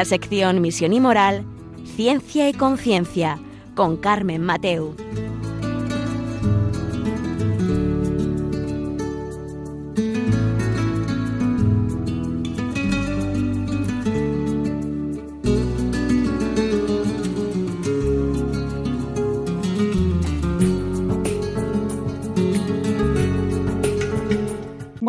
[0.00, 1.44] la sección Misión y Moral,
[1.94, 3.38] Ciencia y Conciencia,
[3.74, 4.96] con Carmen Mateu.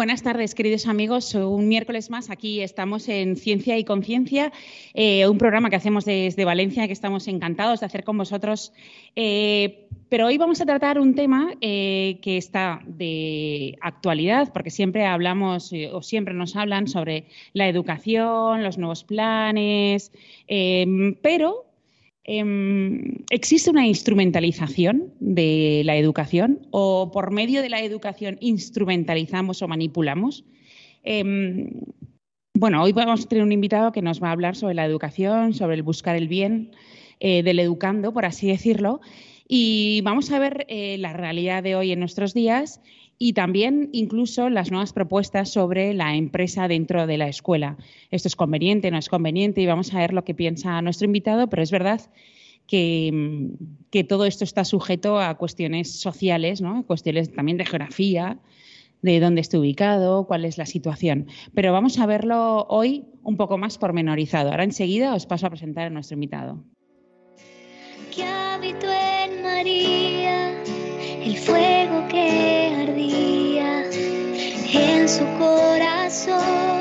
[0.01, 1.35] Buenas tardes, queridos amigos.
[1.35, 4.51] Un miércoles más aquí estamos en Ciencia y Conciencia,
[4.93, 8.73] eh, un programa que hacemos desde Valencia que estamos encantados de hacer con vosotros.
[9.15, 15.05] Eh, pero hoy vamos a tratar un tema eh, que está de actualidad, porque siempre
[15.05, 20.11] hablamos o siempre nos hablan sobre la educación, los nuevos planes,
[21.21, 21.71] pero
[22.23, 29.67] Em, ¿Existe una instrumentalización de la educación o por medio de la educación instrumentalizamos o
[29.67, 30.45] manipulamos?
[31.03, 31.71] Em,
[32.53, 35.53] bueno, hoy vamos a tener un invitado que nos va a hablar sobre la educación,
[35.53, 36.71] sobre el buscar el bien
[37.19, 39.01] eh, del educando, por así decirlo,
[39.47, 42.81] y vamos a ver eh, la realidad de hoy en nuestros días
[43.17, 47.77] y también incluso las nuevas propuestas sobre la empresa dentro de la escuela.
[48.09, 51.49] Esto es conveniente, no es conveniente y vamos a ver lo que piensa nuestro invitado,
[51.49, 52.01] pero es verdad
[52.67, 56.85] que, todo esto está sujeto a cuestiones sociales, ¿no?
[56.85, 58.39] cuestiones también de geografía,
[59.01, 61.27] de dónde esté ubicado, cuál es la situación.
[61.53, 64.51] Pero vamos a verlo hoy un poco más pormenorizado.
[64.51, 66.63] Ahora enseguida os paso a presentar a nuestro invitado.
[68.13, 70.61] Que habito en María
[71.23, 73.83] el fuego que ardía
[74.73, 76.71] en su corazón.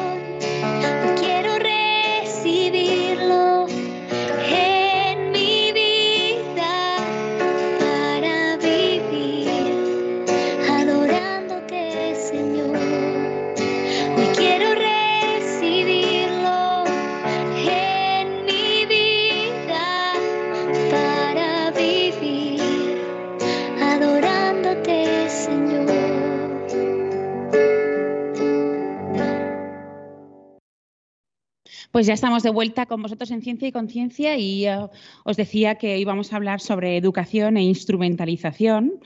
[32.00, 34.75] Pues ya estamos de vuelta con vosotros en Ciencia y Conciencia y eh,
[35.22, 39.00] os decía que hoy vamos a hablar sobre educación e instrumentalización.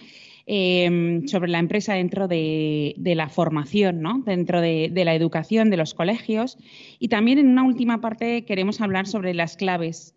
[0.46, 4.22] Em, sobre la empresa dentro de, la formación, ¿no?
[4.24, 6.56] dentro de, la educación de los colegios.
[7.00, 10.14] Y también en una última parte queremos hablar sobre las claves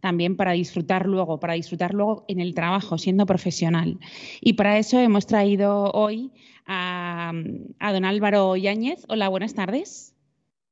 [0.00, 3.98] también para disfrutar luego, para disfrutar luego en el trabajo, siendo profesional.
[4.42, 6.30] Y para eso hemos traído hoy
[6.66, 7.32] a,
[7.78, 9.06] a don Álvaro Yáñez.
[9.08, 10.17] Hola, buenas tardes.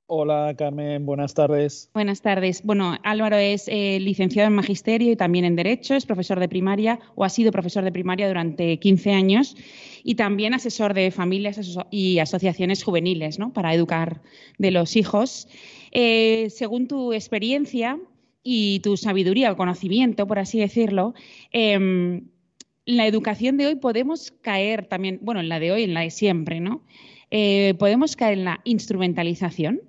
[0.08, 1.90] Hola Carmen, buenas tardes.
[1.92, 2.62] Buenas tardes.
[2.62, 7.00] Bueno, Álvaro es eh, licenciado en Magisterio y también en Derecho, es profesor de primaria
[7.16, 9.56] o ha sido profesor de primaria durante 15 años
[10.04, 11.58] y también asesor de familias
[11.90, 13.52] y asociaciones juveniles ¿no?
[13.52, 14.22] para educar
[14.58, 15.48] de los hijos.
[15.90, 17.98] Eh, según tu experiencia
[18.44, 21.14] y tu sabiduría o conocimiento, por así decirlo,
[21.50, 22.28] em,
[22.84, 26.10] la educación de hoy podemos caer también, bueno, en la de hoy, en la de
[26.10, 26.84] siempre, ¿no?
[27.32, 29.80] Eh, ¿Podemos caer en la instrumentalización?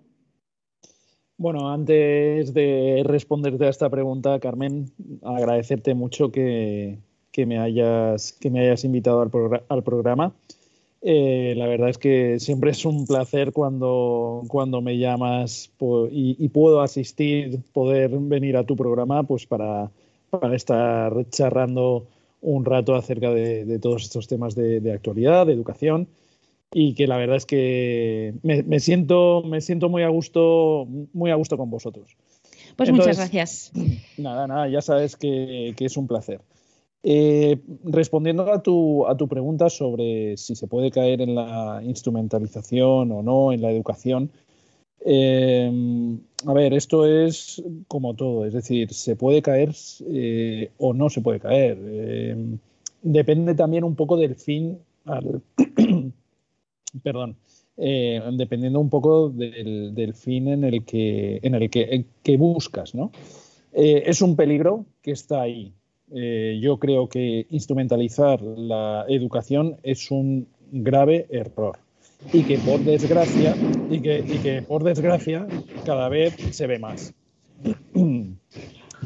[1.40, 6.98] Bueno, antes de responderte a esta pregunta, Carmen, agradecerte mucho que,
[7.36, 10.34] me, hayas, invitado al, programa.
[11.03, 14.42] Eh, la verdad es que siempre es un placer cuando,
[14.81, 15.70] me llamas
[16.09, 19.92] y, puedo asistir, poder venir a tu programa pues para,
[20.54, 22.08] estar charlando
[22.42, 26.07] un rato acerca de, todos estos temas de actualidad, de educación
[26.74, 31.36] y que la verdad es que me, siento, me siento muy a gusto, muy a
[31.36, 32.18] gusto con vosotros.
[32.75, 33.72] Pues muchas gracias.
[34.18, 36.42] Nada, nada, ya sabes que, es un placer.
[37.04, 43.12] Eh, respondiendo a tu, a tu pregunta sobre si se puede caer en la instrumentalización
[43.12, 44.31] o no en la educación,
[45.06, 45.72] eh,
[46.46, 49.74] a ver, esto es como todo, es decir, se puede caer
[50.12, 51.78] eh, o no se puede caer.
[53.02, 55.42] depende también un poco del fin al,
[57.04, 57.38] perdón,
[57.78, 63.12] eh, dependiendo un poco del, fin en el que, en el que, buscas, ¿no?
[63.74, 65.74] Eh, es un peligro que está ahí.
[66.12, 71.78] Eh, yo creo que instrumentalizar la educación es un grave error
[72.34, 73.56] y que por desgracia
[73.92, 75.45] y que, por desgracia
[75.86, 77.13] cada vez se ve más.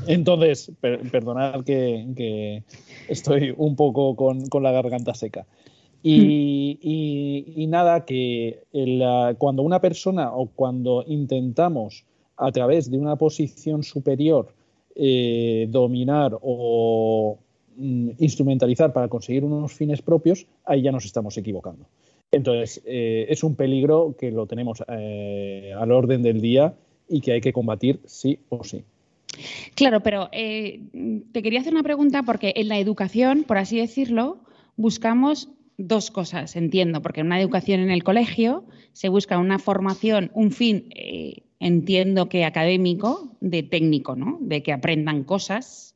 [0.07, 2.63] Entonces, perdonad que,
[3.09, 5.45] estoy un poco con la garganta seca.
[6.03, 8.63] Y, nada, que
[9.37, 12.05] cuando una persona o cuando intentamos
[12.37, 14.53] a través de una posición superior
[14.95, 17.37] eh, dominar o
[17.77, 21.85] mm, instrumentalizar para conseguir unos fines propios, ahí ya nos estamos equivocando.
[22.31, 26.73] Entonces, eh, es un peligro que lo tenemos eh, al orden del día
[27.07, 28.83] y que hay que combatir sí o sí.
[29.75, 30.81] Claro, pero eh,
[31.31, 34.39] te quería hacer una pregunta porque en la educación, por así decirlo,
[34.77, 35.49] buscamos
[35.83, 40.51] dos cosas, entiendo, porque en una educación en el colegio se busca una formación, un
[40.51, 44.37] fin, eh, entiendo que académico, de técnico, ¿no?
[44.41, 45.95] De que aprendan cosas,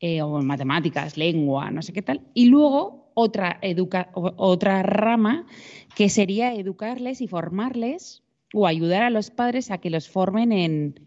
[0.00, 5.46] eh, matemáticas, lengua, no sé qué tal, y luego otra, educa otra rama
[5.94, 8.22] que sería educarles y formarles
[8.54, 11.00] o ayudar a los padres a que los formen en,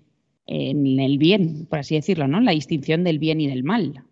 [0.45, 2.39] en el bien, por así decirlo, ¿no?
[2.39, 4.03] La distinción del bien y del mal.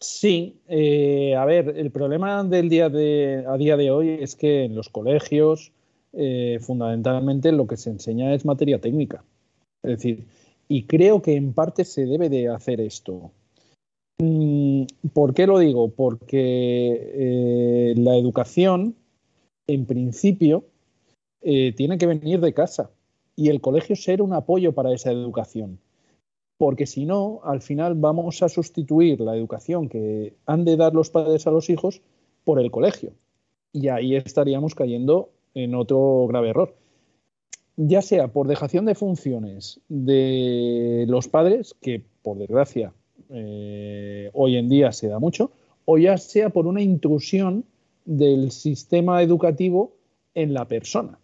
[0.00, 4.64] Sí, eh, a ver, el problema del día de, a día de hoy es que
[4.64, 5.72] en los colegios
[6.14, 9.22] eh, fundamentalmente lo que se enseña es materia técnica.
[9.82, 10.26] Es decir,
[10.68, 13.30] y creo que en parte se debe de hacer esto.
[14.18, 15.90] Mm, ¿Por qué lo digo?
[15.90, 18.96] Porque eh, la educación,
[19.66, 20.64] en principio,
[21.42, 22.90] tiene que venir de casa
[23.34, 25.78] y el colegio ser un apoyo para esa educación
[26.60, 31.08] porque si no, al final vamos a sustituir la educación que han de dar los
[31.08, 32.02] padres a los hijos
[32.44, 33.14] por el colegio.
[33.72, 36.76] Y ahí estaríamos cayendo en otro grave error.
[37.78, 42.92] Ya sea por dejación de funciones de los padres, que por desgracia
[43.30, 45.52] eh, hoy en día se da mucho,
[45.86, 47.64] o ya sea por una intrusión
[48.04, 49.94] del sistema educativo
[50.34, 51.18] en la persona,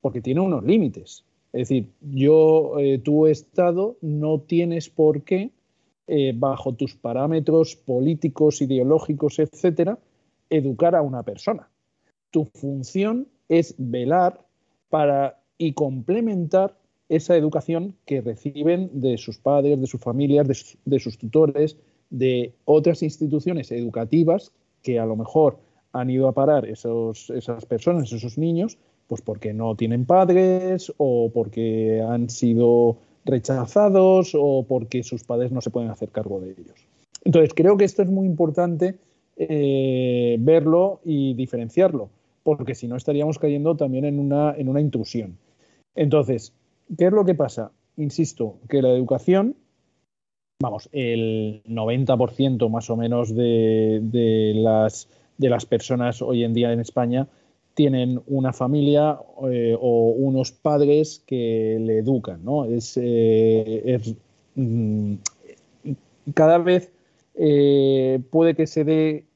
[0.00, 1.24] porque tiene unos límites.
[1.52, 5.50] Es decir, yo, eh, tu Estado, no tienes por qué,
[6.06, 9.98] eh, bajo tus parámetros políticos, ideológicos, etcétera,
[10.50, 11.68] educar a una persona.
[12.30, 14.44] Tu función es velar
[14.88, 16.76] para y complementar
[17.08, 20.48] esa educación que reciben de sus padres, de sus familias,
[20.84, 21.76] de, sus tutores,
[22.10, 24.52] de otras instituciones educativas
[24.82, 25.58] que a lo mejor
[25.92, 28.78] han ido a parar esos, esas personas, esos niños,
[29.12, 35.60] pues porque no tienen padres o porque han sido rechazados o porque sus padres no
[35.60, 36.86] se pueden hacer cargo de ellos.
[37.22, 38.94] Entonces, creo que esto es muy importante
[39.36, 42.08] eh, verlo y diferenciarlo,
[42.42, 45.36] porque si no estaríamos cayendo también en una, en una intrusión.
[45.94, 46.54] Entonces,
[46.96, 47.70] ¿qué es lo que pasa?
[47.98, 49.56] Insisto, que la educación,
[50.58, 55.06] vamos, el 90% más o menos de, las,
[55.36, 57.28] de las personas hoy en día en España
[57.74, 59.18] tienen una familia
[59.50, 62.64] eh, o unos padres que le educan, ¿no?
[62.64, 64.00] Es, eh,
[64.54, 65.14] mm,
[66.34, 66.92] cada vez
[67.34, 69.26] eh, puede que se dé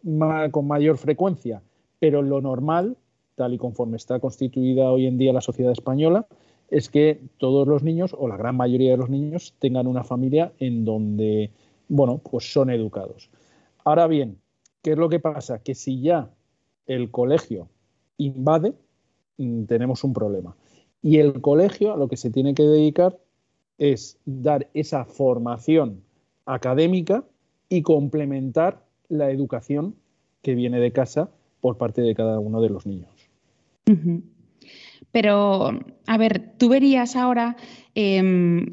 [0.50, 1.62] con mayor frecuencia,
[1.98, 2.96] pero lo normal,
[3.36, 6.26] tal y conforme está constituida hoy en día la sociedad española,
[6.70, 10.52] es que todos los niños o la gran mayoría de los niños tengan una familia
[10.58, 11.50] en donde,
[11.88, 13.30] bueno, pues son educados.
[13.84, 14.38] Ahora bien,
[14.82, 15.60] ¿qué es lo que pasa?
[15.60, 16.30] Que si ya
[16.86, 17.68] el colegio
[18.18, 18.74] invade,
[19.38, 20.56] mm, tenemos un problema.
[21.02, 23.18] Y el colegio a lo que se tiene que dedicar
[23.78, 26.02] es dar esa formación
[26.46, 27.24] académica
[27.68, 29.94] y complementar la educación
[30.42, 31.30] que viene de casa
[31.60, 33.10] por parte de cada uno de los niños.
[35.12, 35.70] Pero,
[36.06, 37.56] a ver, tú verías ahora
[37.94, 38.66] em,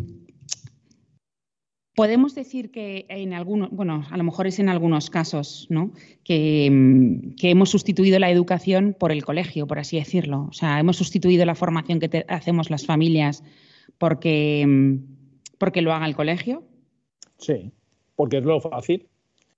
[1.95, 5.91] Podemos decir que en algunos, bueno, a lo mejor es en algunos casos, ¿no?
[6.23, 10.47] Que, mm, hemos sustituido la educación por el colegio, por así decirlo.
[10.49, 13.43] O sea, hemos sustituido la formación que hacemos las familias
[13.99, 14.97] porque, mm,
[15.59, 16.63] porque lo haga el colegio.
[17.37, 17.71] Sí,
[18.15, 19.07] porque es lo fácil.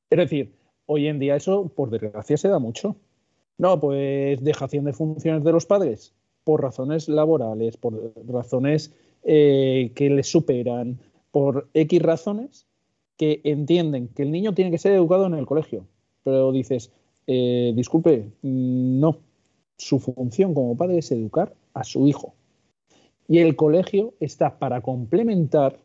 [0.10, 0.52] Es decir,
[0.88, 2.98] hoy en día eso, por desgracia, se da mucho.
[3.58, 6.14] No, pues dejación de funciones de los padres
[6.44, 11.00] por razones laborales, por razones eh, que les superan,
[11.36, 12.66] por X razones
[13.18, 15.86] que entienden que el niño tiene que ser educado en el colegio.
[16.24, 16.94] Pero dices,
[17.28, 19.18] eh, disculpe, mm, no.
[19.78, 22.36] Su función como padre es educar a su hijo.
[23.28, 25.78] Y el colegio está para complementar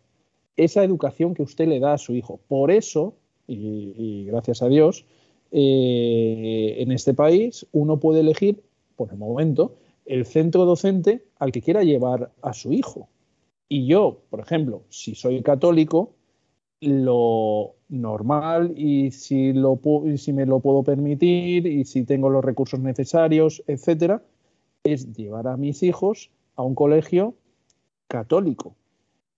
[0.56, 2.38] esa educación que usted le da a su hijo.
[2.46, 3.14] Por eso,
[3.48, 5.04] y, gracias a Dios,
[5.50, 8.62] eh, en este país uno puede elegir,
[8.94, 9.74] por el momento,
[10.06, 13.08] el centro docente al que quiera llevar a su hijo.
[13.72, 16.16] Y yo, por ejemplo, si soy católico,
[16.80, 24.24] lo normal y si, me lo puedo permitir y si tengo los recursos necesarios, etcétera,
[24.82, 27.36] es llevar a mis hijos a un colegio
[28.08, 28.74] católico.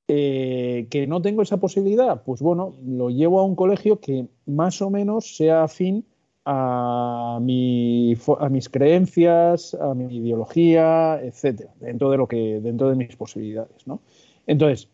[0.09, 4.81] Eh, que no tengo esa posibilidad, pues bueno, lo llevo a un colegio que más
[4.81, 6.07] o menos sea afín
[6.45, 12.97] a, mi, a mis creencias, a mi ideología, etcétera, dentro de lo que, dentro de
[12.97, 14.01] mis posibilidades, ¿no?
[14.47, 14.89] Entonces,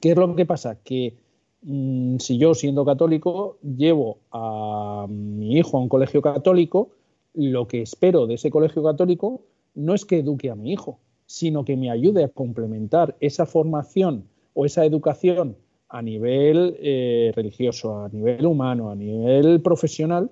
[0.00, 0.78] ¿qué es lo que pasa?
[0.82, 1.16] Que
[1.62, 6.90] mm, si yo, siendo católico, llevo a mi hijo a un colegio católico,
[7.34, 9.42] lo que espero de ese colegio católico
[9.74, 14.24] no es que eduque a mi hijo, sino que me ayude a complementar esa formación
[14.54, 15.56] o esa educación
[15.88, 20.30] a nivel eh, religioso, a nivel humano, a nivel profesional,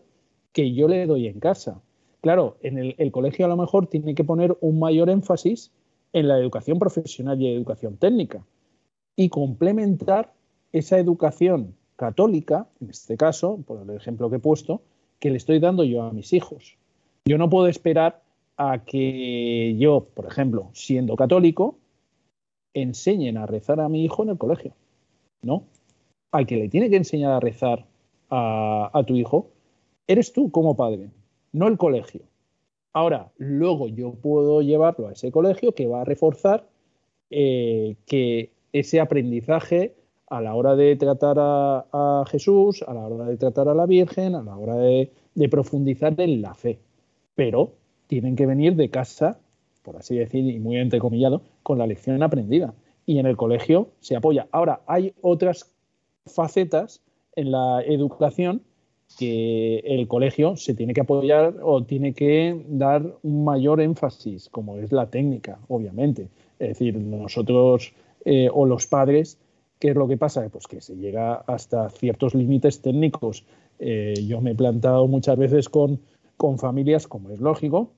[0.54, 1.82] que yo le doy en casa.
[2.22, 5.70] Claro, en el, colegio a lo mejor tiene que poner un mayor énfasis
[6.14, 8.42] en la educación profesional y educación técnica
[9.14, 10.32] y complementar
[10.72, 14.80] esa educación católica, en este caso, por el ejemplo que he puesto,
[15.18, 16.78] que le estoy dando yo a mis hijos.
[17.26, 18.22] Yo no puedo esperar
[18.56, 21.76] a que yo, por ejemplo, siendo católico,
[22.72, 24.72] enseñen a rezar a mi hijo en el colegio.
[25.42, 25.64] No.
[26.32, 27.86] Al que le tiene que enseñar a rezar
[28.30, 29.50] a, tu hijo,
[30.06, 31.10] eres tú como padre,
[31.52, 32.22] no el colegio.
[32.92, 36.68] Ahora, luego yo puedo llevarlo a ese colegio que va a reforzar
[37.30, 39.96] eh, que ese aprendizaje
[40.28, 44.34] a la hora de tratar a, Jesús, a la hora de tratar a la Virgen,
[44.34, 46.78] a la hora de, de profundizar en la fe.
[47.34, 47.72] Pero
[48.06, 49.38] tienen que venir de casa,
[49.82, 52.74] por así decir, y muy entrecomillado, con la lección aprendida.
[53.06, 54.48] Y en el colegio se apoya.
[54.50, 55.72] Ahora, hay otras
[56.26, 57.02] facetas
[57.36, 58.62] en la educación
[59.14, 64.76] que el colegio se tiene que apoyar o tiene que dar un mayor énfasis, como
[64.78, 66.28] es la técnica, obviamente.
[66.58, 67.94] Es decir, nosotros
[68.24, 69.38] eh, o los padres,
[69.78, 70.48] ¿qué es lo que pasa?
[70.48, 73.44] Pues que se llega hasta ciertos límites técnicos.
[73.78, 76.00] Eh, yo me he plantado muchas veces con,
[76.36, 77.90] con familias, como es lógico,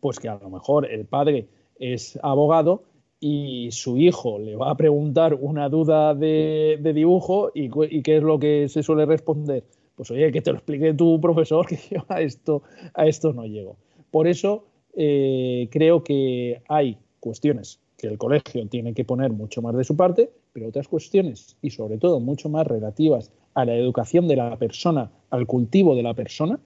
[0.00, 1.48] pues que a lo mejor el padre
[1.78, 2.84] es abogado
[3.24, 8.38] y su hijo le va a preguntar una duda de, dibujo y, qué es lo
[8.38, 9.64] que se suele responder.
[10.02, 13.46] Pues oye, que te lo explique tu profesor, que yo a esto, a esto no
[13.46, 13.76] llego.
[14.10, 14.64] Por eso
[14.96, 19.96] eh, creo que hay cuestiones que el colegio tiene que poner mucho más de su
[19.96, 24.56] parte, pero otras cuestiones, y sobre todo mucho más relativas a la educación de la
[24.56, 26.58] persona, al cultivo de la persona,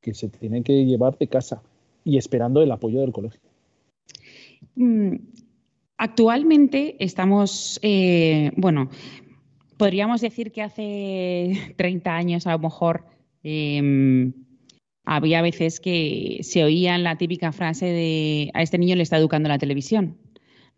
[0.00, 1.62] que se tiene que llevar de casa
[2.04, 3.40] y esperando el apoyo del colegio.
[4.76, 5.16] Mm,
[5.96, 8.88] actualmente estamos, eh, bueno,
[9.76, 13.06] podríamos decir que hace 30 años a lo mejor
[13.42, 14.32] em,
[15.04, 19.48] había veces que se oía la típica frase de a este niño le está educando
[19.48, 20.16] la televisión,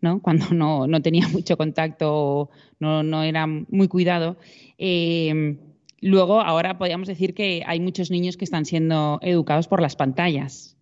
[0.01, 0.21] ¿no?
[0.21, 0.49] Cuando
[0.87, 2.49] no, tenía mucho contacto,
[2.79, 4.37] no, no era muy cuidado.
[4.77, 5.59] Em,
[6.01, 10.77] luego, ahora podríamos decir que hay muchos niños que están siendo educados por las pantallas.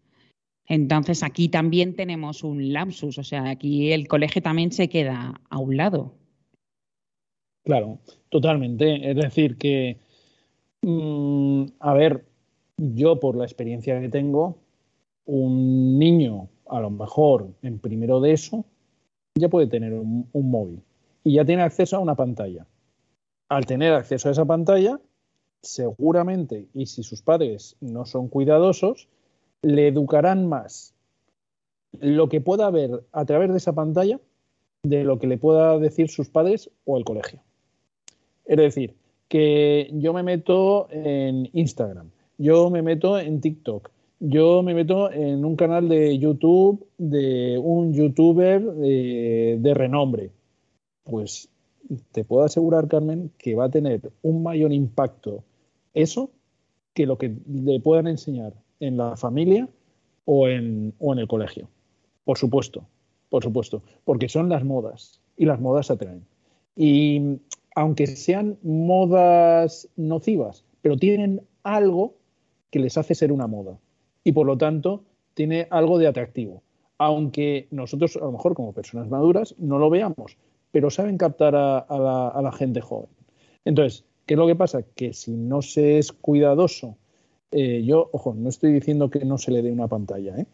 [0.68, 5.60] Entonces aquí también tenemos un lapsus, o sea, aquí el colegio también se queda a
[5.60, 6.16] un lado.
[7.66, 9.10] Claro, totalmente.
[9.10, 10.00] Es decir, que,
[10.82, 12.26] mm, a ver,
[12.78, 14.60] yo por la experiencia que tengo,
[15.26, 18.66] un niño, a lo mejor en primero de eso,
[19.36, 20.82] ya puede tener un móvil
[21.24, 22.68] y ya tiene acceso a una pantalla.
[23.50, 25.00] Al tener acceso a esa pantalla,
[25.62, 29.10] seguramente, y si sus padres no son cuidadosos,
[29.64, 30.94] le educarán más
[32.00, 34.20] lo que pueda ver a través de esa pantalla
[34.84, 37.42] de lo que le pueda decir sus padres o el colegio.
[38.46, 38.94] Es decir,
[39.28, 45.44] que yo me meto en Instagram, yo me meto en TikTok, yo me meto en
[45.44, 50.32] un canal de YouTube de un youtuber de, de renombre.
[51.04, 51.50] Pues
[52.12, 55.44] te puedo asegurar, Carmen, que va a tener un mayor impacto
[55.94, 56.30] eso
[56.94, 59.68] que lo que le puedan enseñar en la familia
[60.26, 61.68] o en, o en el colegio.
[62.24, 62.86] Por supuesto,
[63.30, 66.26] por supuesto, porque son las modas y las modas atraen.
[66.76, 67.38] Y
[67.76, 72.16] aunque sean modas nocivas, pero tienen algo
[72.72, 73.78] que les hace ser una moda
[74.24, 75.04] y por lo tanto
[75.34, 76.64] tiene algo de atractivo.
[76.98, 80.38] Aunque nosotros a lo mejor como personas maduras no lo veamos,
[80.72, 83.10] pero saben captar a, la, a la gente joven.
[83.66, 84.82] Entonces, ¿qué es lo que pasa?
[84.82, 86.98] Que si no se es cuidadoso
[87.58, 90.46] eh, yo, ojo, no estoy diciendo que no se le dé una pantalla, ¿eh?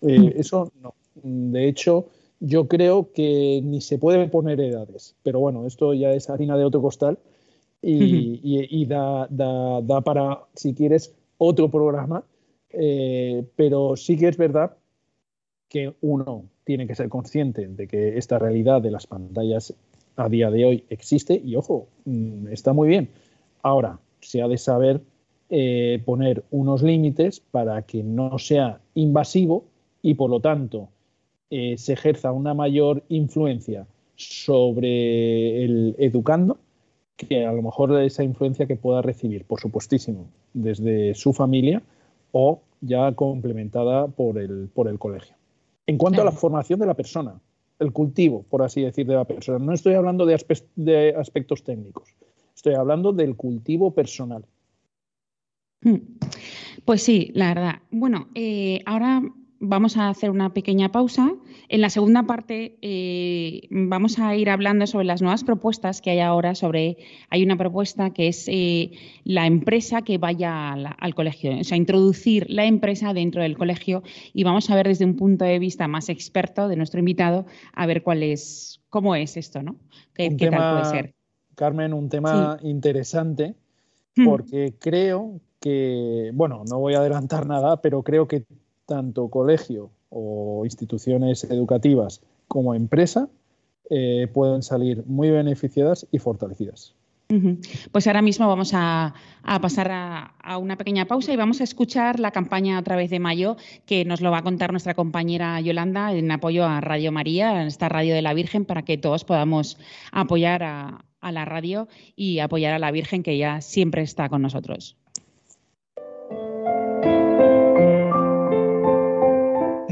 [0.00, 0.32] Eh, mm.
[0.36, 0.94] eso no.
[1.22, 2.06] De hecho,
[2.40, 6.64] yo creo que ni se puede poner edades, pero bueno, esto ya es harina de
[6.64, 7.18] otro costal
[7.82, 9.28] y, da,
[10.04, 12.24] para, si quieres, otro programa,
[13.56, 14.76] pero sí que es verdad
[15.68, 19.74] que uno tiene que ser consciente de que esta realidad de las pantallas
[20.16, 23.08] a día de hoy existe y ojo, mm, está muy bien.
[23.62, 25.00] Ahora, se ha de saber
[25.48, 29.64] eh, poner unos límites para que no sea invasivo
[30.02, 30.88] y por lo tanto
[31.50, 33.86] eh, se ejerza una mayor influencia
[34.16, 36.58] sobre el educando
[37.16, 41.82] que a lo mejor esa influencia que pueda recibir, por supuestísimo, desde su familia
[42.32, 45.34] o ya complementada por el, por el colegio.
[45.86, 47.40] En cuanto a la formación de la persona,
[47.78, 50.36] el cultivo, por así decir, de la persona, no estoy hablando de,
[50.76, 52.14] de aspectos técnicos,
[52.54, 54.44] estoy hablando del cultivo personal.
[55.82, 55.96] Hmm.
[56.84, 57.74] Pues sí, la verdad.
[57.90, 59.22] Bueno, eh, ahora
[59.60, 61.32] vamos a hacer una pequeña pausa.
[61.68, 66.20] En la segunda parte eh, vamos a ir hablando sobre las nuevas propuestas que hay
[66.20, 66.54] ahora.
[66.54, 66.98] Sobre
[67.30, 68.92] hay una propuesta que es eh,
[69.24, 74.44] la empresa que vaya al colegio, o sea, introducir la empresa dentro del colegio y
[74.44, 78.02] vamos a ver desde un punto de vista más experto de nuestro invitado a ver
[78.02, 79.76] cuál es, cómo es esto, ¿no?
[80.14, 81.14] ¿Qué, tal puede ser?
[81.54, 83.54] Carmen, un tema interesante
[84.16, 84.24] hmm.
[84.24, 88.44] porque creo que, bueno, no voy a adelantar nada, pero creo que
[88.86, 93.28] tanto colegio o instituciones educativas como empresa
[93.90, 96.94] eh, pueden salir muy beneficiadas y fortalecidas.
[97.90, 99.12] Pues ahora mismo vamos a,
[99.60, 103.56] pasar a, una pequeña pausa y vamos a escuchar la campaña otra vez de mayo
[103.84, 107.88] que nos lo va a contar nuestra compañera Yolanda en apoyo a Radio María, esta
[107.88, 109.76] radio de la Virgen, para que todos podamos
[110.12, 114.96] apoyar a la radio y apoyar a la Virgen que ya siempre está con nosotros.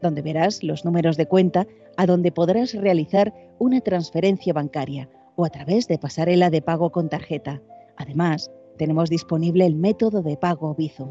[0.00, 5.50] donde verás los números de cuenta a donde podrás realizar una transferencia bancaria o a
[5.50, 7.60] través de pasarela de pago con tarjeta.
[7.96, 11.08] Además, tenemos disponible el método de pago Bizum.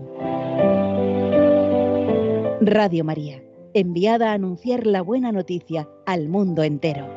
[2.62, 3.42] Radio María,
[3.74, 7.08] enviada a anunciar la buena noticia al mundo entero.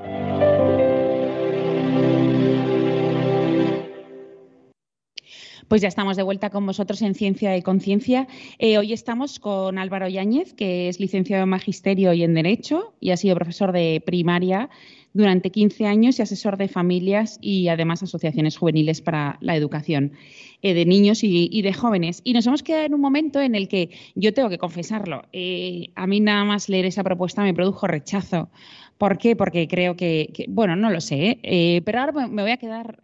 [5.70, 8.26] Pues ya estamos de vuelta con vosotros en Ciencia y Conciencia.
[8.58, 13.12] Eh, hoy estamos con Álvaro Yáñez, que es licenciado en Magisterio y en Derecho y
[13.12, 14.68] ha sido profesor de primaria
[15.12, 20.14] durante 15 años y asesor de familias y además asociaciones juveniles para la educación
[20.62, 22.20] eh, de niños y, de jóvenes.
[22.24, 25.22] Y nos hemos quedado en un momento en el que yo tengo que confesarlo.
[25.32, 28.50] Eh, a mí nada más leer esa propuesta me produjo rechazo.
[28.98, 29.36] ¿Por qué?
[29.36, 31.38] Porque creo que, bueno, no lo sé,
[31.84, 32.98] pero ahora me voy a quedar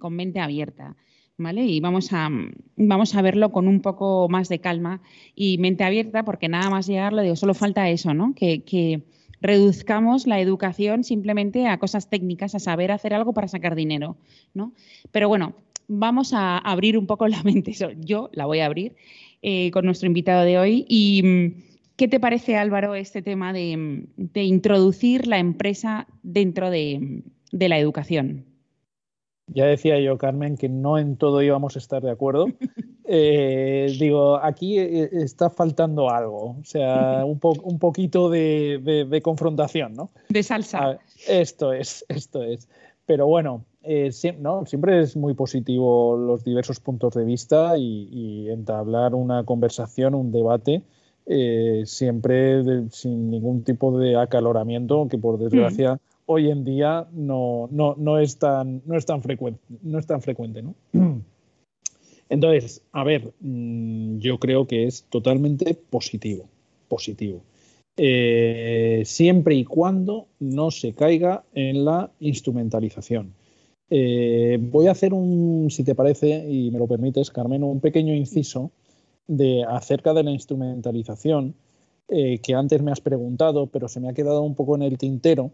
[0.00, 0.96] con mente abierta.
[1.38, 2.28] Y vamos a,
[2.76, 5.00] vamos a verlo con un poco más de calma
[5.36, 8.34] y mente abierta, porque nada más llegarlo, digo, solo falta eso, ¿no?
[8.34, 9.04] Que,
[9.40, 14.16] reduzcamos la educación simplemente a cosas técnicas, a saber hacer algo para sacar dinero,
[14.52, 14.72] ¿no?
[15.12, 15.54] Pero bueno,
[15.86, 17.72] vamos a abrir un poco la mente.
[18.00, 18.96] Yo la voy a abrir
[19.40, 20.86] eh, con nuestro invitado de hoy.
[20.88, 21.52] ¿Y
[21.94, 27.22] qué te parece, Álvaro, este tema de, introducir la empresa dentro de
[27.52, 28.47] la educación?
[29.54, 32.46] Ya decía yo, Carmen, que no en todo íbamos a estar de acuerdo.
[33.10, 40.10] Eh, digo, aquí eh, está faltando algo, o sea, un, un poquito de, confrontación, ¿no?
[40.28, 40.98] De salsa.
[41.26, 42.68] esto es, esto es.
[43.06, 44.66] Pero bueno, eh, ¿no?
[44.66, 50.82] siempre es muy positivo los diversos puntos de vista y, entablar una conversación, un debate,
[51.86, 55.98] siempre sin ningún tipo de acaloramiento, que por desgracia
[56.30, 59.60] hoy en día no, no, no, es, tan, no es tan frecuente.
[59.82, 60.74] No es tan frecuente ¿no?
[62.28, 66.46] Entonces, a ver, mm, yo creo que es totalmente positivo.
[66.88, 67.42] Positivo.
[67.96, 73.32] Eh, siempre y cuando no se caiga en la instrumentalización.
[73.90, 78.14] Eh, voy a hacer un, si te parece y me lo permites, Carmen, un pequeño
[78.14, 78.70] inciso
[79.26, 81.54] de acerca de la instrumentalización
[82.08, 84.98] eh, que antes me has preguntado, pero se me ha quedado un poco en el
[84.98, 85.52] tintero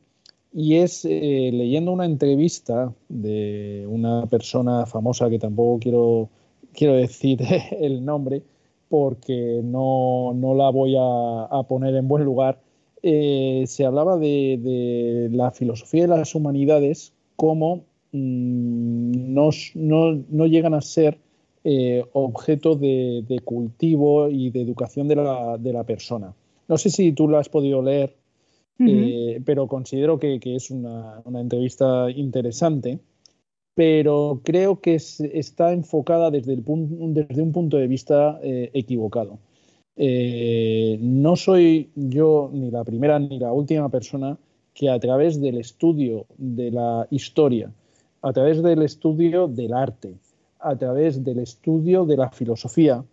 [0.54, 6.28] y es eh, leyendo una entrevista de una persona famosa que tampoco quiero,
[6.72, 7.40] quiero decir
[7.80, 8.42] el nombre
[8.88, 12.60] porque no, la voy a, poner en buen lugar.
[13.02, 17.78] Eh, se hablaba de, la filosofía de las humanidades como
[18.12, 21.18] mm, no, no, llegan a ser
[21.64, 26.32] eh, objeto de, cultivo y de educación de la, de la, persona.
[26.68, 28.14] No sé si tú lo has podido leer,
[28.78, 32.98] eh, pero considero que, es una, entrevista interesante,
[33.74, 39.38] pero creo que está enfocada desde, un punto de vista equivocado.
[39.96, 44.38] no soy yo ni la primera ni la última persona
[44.74, 47.72] que a través del estudio de la historia,
[48.22, 50.16] a través del estudio del arte,
[50.58, 53.04] a través del estudio de la filosofía,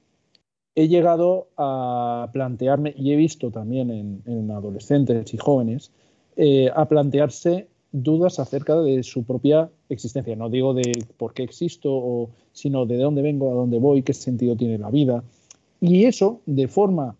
[0.75, 3.91] he llegado a plantearme, y he visto también
[4.25, 5.91] en, adolescentes y jóvenes,
[6.37, 10.35] eh, a plantearse dudas acerca de su propia existencia.
[10.35, 14.55] No digo de por qué existo, sino de dónde vengo, a dónde voy, qué sentido
[14.55, 15.23] tiene la vida.
[15.81, 17.15] Y eso, de forma,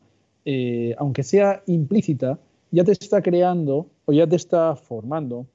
[0.45, 2.39] eh, aunque sea implícita,
[2.71, 5.45] ya te está creando o ya te está formando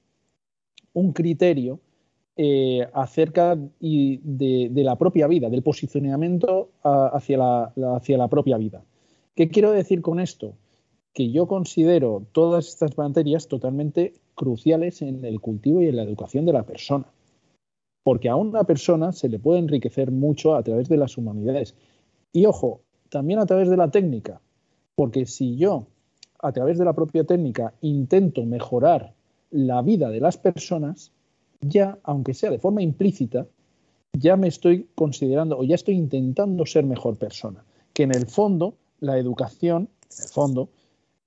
[0.93, 1.81] un criterio
[2.39, 8.85] eh, acerca de, la propia vida, del posicionamiento hacia, la, hacia la propia vida.
[9.35, 10.55] ¿Qué quiero decir con esto?
[11.15, 16.45] Que yo considero todas estas materias totalmente cruciales en el cultivo y en la educación
[16.45, 17.07] de la persona.
[18.03, 21.75] Porque a una persona se le puede enriquecer mucho a través de las humanidades.
[22.33, 24.43] Y ojo, también a través de la técnica.
[24.95, 25.87] Porque si yo
[26.39, 29.15] a través de la propia técnica intento mejorar
[29.51, 31.13] la vida de las personas,
[31.69, 33.47] ya, aunque sea de forma implícita,
[34.13, 37.65] ya me estoy considerando o ya estoy intentando ser mejor persona.
[37.93, 40.69] Que en el fondo, la educación, en el fondo,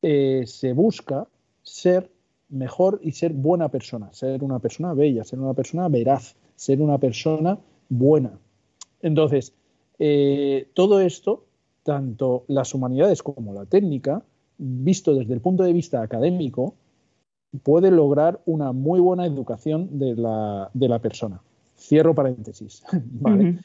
[0.01, 1.27] eh, se busca
[1.61, 2.09] ser
[2.49, 6.97] mejor y ser buena persona, ser una persona bella, ser una persona veraz, ser una
[6.97, 8.39] persona buena.
[9.01, 9.53] Entonces,
[9.99, 11.45] eh, todo esto,
[11.83, 14.23] tanto las humanidades como la técnica,
[14.57, 16.75] visto desde el punto de vista académico,
[17.63, 21.41] puede lograr una muy buena educación de la, de la persona.
[21.77, 22.83] Cierro paréntesis.
[22.93, 23.59] ¿vale?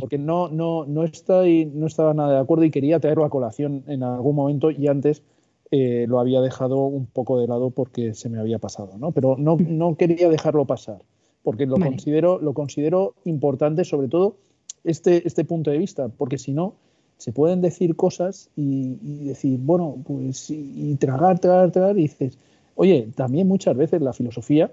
[0.00, 3.84] Porque no, no, no, estoy, no estaba nada de acuerdo y quería traerlo a colación
[3.86, 5.22] en algún momento y antes
[5.70, 9.12] eh, lo había dejado un poco de lado porque se me había pasado, ¿no?
[9.12, 10.98] Pero no, no quería dejarlo pasar
[11.42, 14.36] porque lo, considero, lo considero importante, sobre todo
[14.84, 16.74] este, este punto de vista, porque si no,
[17.16, 22.38] se pueden decir cosas y, decir, bueno, pues y, tragar, tragar, tragar, y dices,
[22.74, 24.70] oye, también muchas veces la filosofía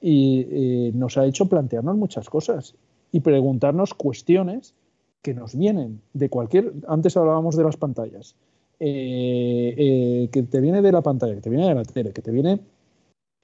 [0.00, 2.74] y, eh, nos ha hecho plantearnos muchas cosas
[3.12, 4.74] y preguntarnos cuestiones
[5.22, 8.34] que nos vienen de cualquier, antes hablábamos de las pantallas,
[8.80, 12.22] eh, eh, que te viene de la pantalla, que te viene de la tele, que
[12.22, 12.60] te viene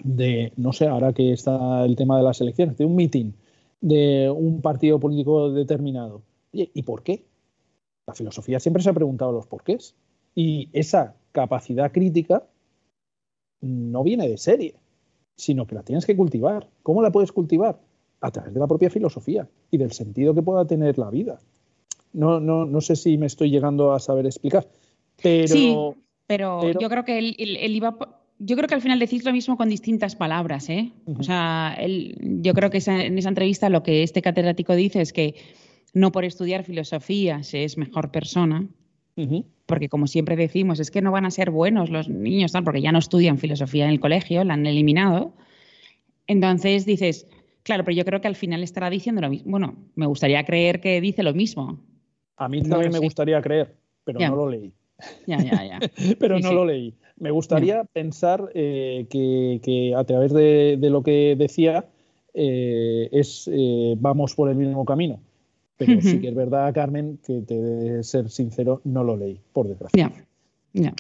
[0.03, 3.33] de, no sé, ahora que está el tema de las elecciones, de un meeting,
[3.81, 6.23] de un partido político determinado.
[6.53, 7.25] ¿Y por qué?
[8.07, 9.95] La filosofía siempre se ha preguntado los porqués.
[10.35, 12.45] Y esa capacidad crítica
[13.61, 14.75] no viene de serie,
[15.37, 16.69] sino que la tienes que cultivar.
[16.83, 17.81] ¿Cómo la puedes cultivar?
[18.21, 21.39] A través de la propia filosofía y del sentido que pueda tener la vida.
[22.13, 24.67] No, no, no sé si me estoy llegando a saber explicar,
[25.23, 25.49] pero...
[25.49, 25.77] Sí,
[26.27, 27.97] pero, yo creo que él, iba
[28.39, 30.93] yo creo que al final decís lo mismo con distintas palabras, ¿eh?
[31.07, 31.77] O sea,
[32.21, 35.35] yo creo que en esa entrevista lo que este catedrático dice es que
[35.93, 38.67] no por estudiar filosofía se es mejor persona,
[39.71, 42.91] porque como siempre decimos, es que no van a ser buenos los niños, porque ya
[42.91, 45.33] no estudian filosofía en el colegio, la han eliminado.
[46.27, 47.29] Entonces dices,
[47.63, 49.53] claro, pero yo creo que al final estará diciendo lo mismo.
[49.53, 51.79] Bueno, me gustaría creer que dice lo mismo.
[52.37, 54.73] A mí también me gustaría creer, pero no lo leí.
[55.29, 55.79] Ya, ya, ya.
[56.19, 56.93] pero no lo leí.
[57.17, 61.85] Me gustaría pensar eh, que, a través de, lo que decía
[62.35, 65.21] eh, es eh, vamos por el mismo camino
[65.81, 69.67] pero sí que es verdad, Carmen, que te de ser sincero, no lo leí, por
[69.67, 70.13] desgracia.
[70.75, 70.93] Ya,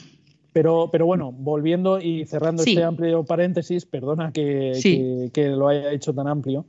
[0.55, 6.14] Pero, pero bueno, volviendo y cerrando este amplio paréntesis, perdona que, que, lo haya hecho
[6.14, 6.64] tan amplio,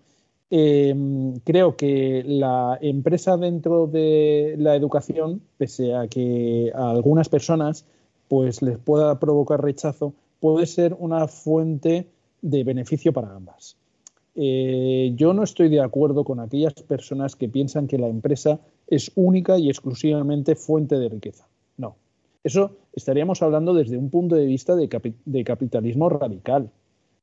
[0.49, 7.85] em, creo que la empresa dentro de la educación, pese a que a algunas personas
[8.27, 12.07] pues les pueda provocar rechazo, puede ser una fuente
[12.41, 13.77] de beneficio para ambas.
[14.35, 19.11] Eh, yo no estoy de acuerdo con aquellas personas que piensan que la empresa es
[19.15, 21.47] única y exclusivamente fuente de riqueza.
[21.77, 21.95] No.
[22.43, 24.87] Eso estaríamos hablando desde un punto de vista de,
[25.43, 26.71] capitalismo radical.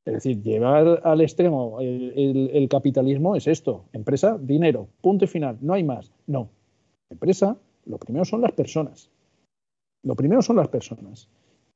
[0.05, 5.73] Es decir, llevar al extremo el, capitalismo es esto, empresa, dinero, punto y final, no
[5.73, 6.11] hay más.
[6.25, 6.49] No,
[7.09, 9.09] empresa, lo primero son las personas.
[10.03, 11.27] Lo primero son las personas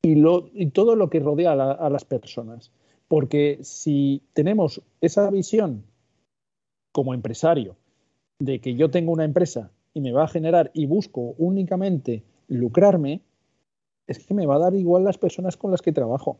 [0.04, 2.72] y, todo lo que rodea a las personas.
[3.14, 5.84] Porque si tenemos esa visión
[6.92, 7.76] como empresario
[8.40, 13.22] de que yo tengo una empresa y me va a generar y busco únicamente lucrarme,
[14.08, 16.40] es que me va a dar igual las personas con las que trabajo,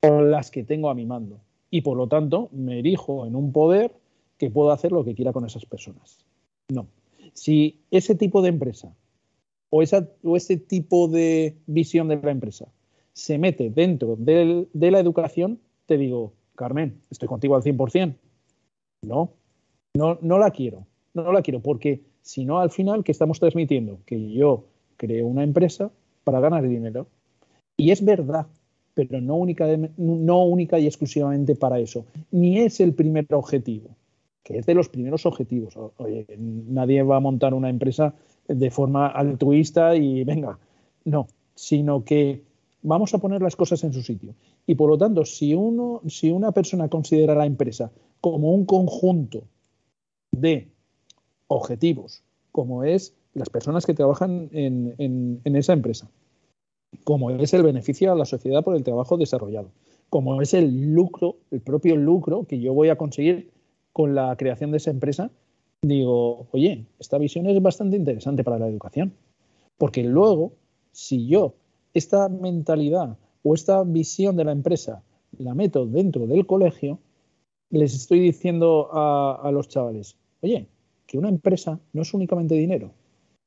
[0.00, 1.38] o las que tengo a mi mando.
[1.70, 3.94] Y por lo tanto me erijo en un poder
[4.38, 6.26] que puedo hacer lo que quiera con esas personas.
[6.68, 6.88] No.
[7.32, 8.92] Si ese tipo de empresa
[9.70, 12.66] o, ese tipo de visión de la empresa
[13.12, 15.60] se mete dentro de la educación,
[15.92, 18.14] te digo, Carmen, estoy contigo al 100%.
[19.02, 19.30] No,
[19.94, 20.86] no, no la quiero.
[21.12, 23.98] No la quiero porque si no, al final, ¿qué estamos transmitiendo?
[24.06, 24.64] Que yo
[24.96, 25.90] creo una empresa
[26.24, 27.08] para ganar dinero.
[27.76, 28.46] Y es verdad,
[28.94, 29.66] pero no única,
[29.98, 32.06] no única y exclusivamente para eso.
[32.30, 33.90] Ni es el primer objetivo,
[34.42, 35.76] que es de los primeros objetivos.
[35.98, 38.14] Oye, nadie va a montar una empresa
[38.48, 40.58] de forma altruista y venga,
[41.04, 42.40] no, sino que
[42.82, 44.34] vamos a poner las cosas en su sitio.
[44.66, 47.90] Y por lo tanto, si, uno, si una persona considera la empresa
[48.20, 49.44] como un conjunto
[50.32, 50.68] de
[51.48, 56.08] objetivos, como es las personas que trabajan en, esa empresa,
[57.04, 59.70] como es el beneficio a la sociedad por el trabajo desarrollado,
[60.10, 63.50] como es el lucro, el propio lucro que yo voy a conseguir
[63.92, 65.30] con la creación de esa empresa,
[65.80, 69.14] digo, oye, esta visión es bastante interesante para la educación.
[69.78, 70.52] Porque luego,
[70.92, 71.54] si yo
[71.94, 75.02] esta mentalidad o esta visión de la empresa
[75.38, 76.98] la meto dentro del colegio,
[77.70, 80.66] les estoy diciendo a, los chavales, oye,
[81.06, 82.90] que una empresa no es únicamente dinero,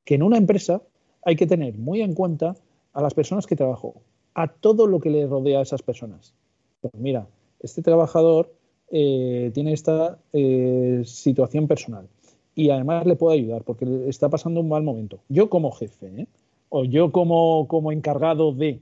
[0.03, 0.81] que en una empresa
[1.23, 2.55] hay que tener muy en cuenta
[2.93, 4.01] a las personas que trabajo,
[4.33, 6.33] a todo lo que le rodea a esas personas.
[6.81, 7.27] Pues mira,
[7.59, 8.51] este trabajador
[8.89, 12.07] eh, tiene esta eh, situación personal
[12.55, 15.19] y además le puedo ayudar porque está pasando un mal momento.
[15.29, 16.27] Yo como jefe, ¿eh?
[16.69, 18.81] O yo como, como encargado de,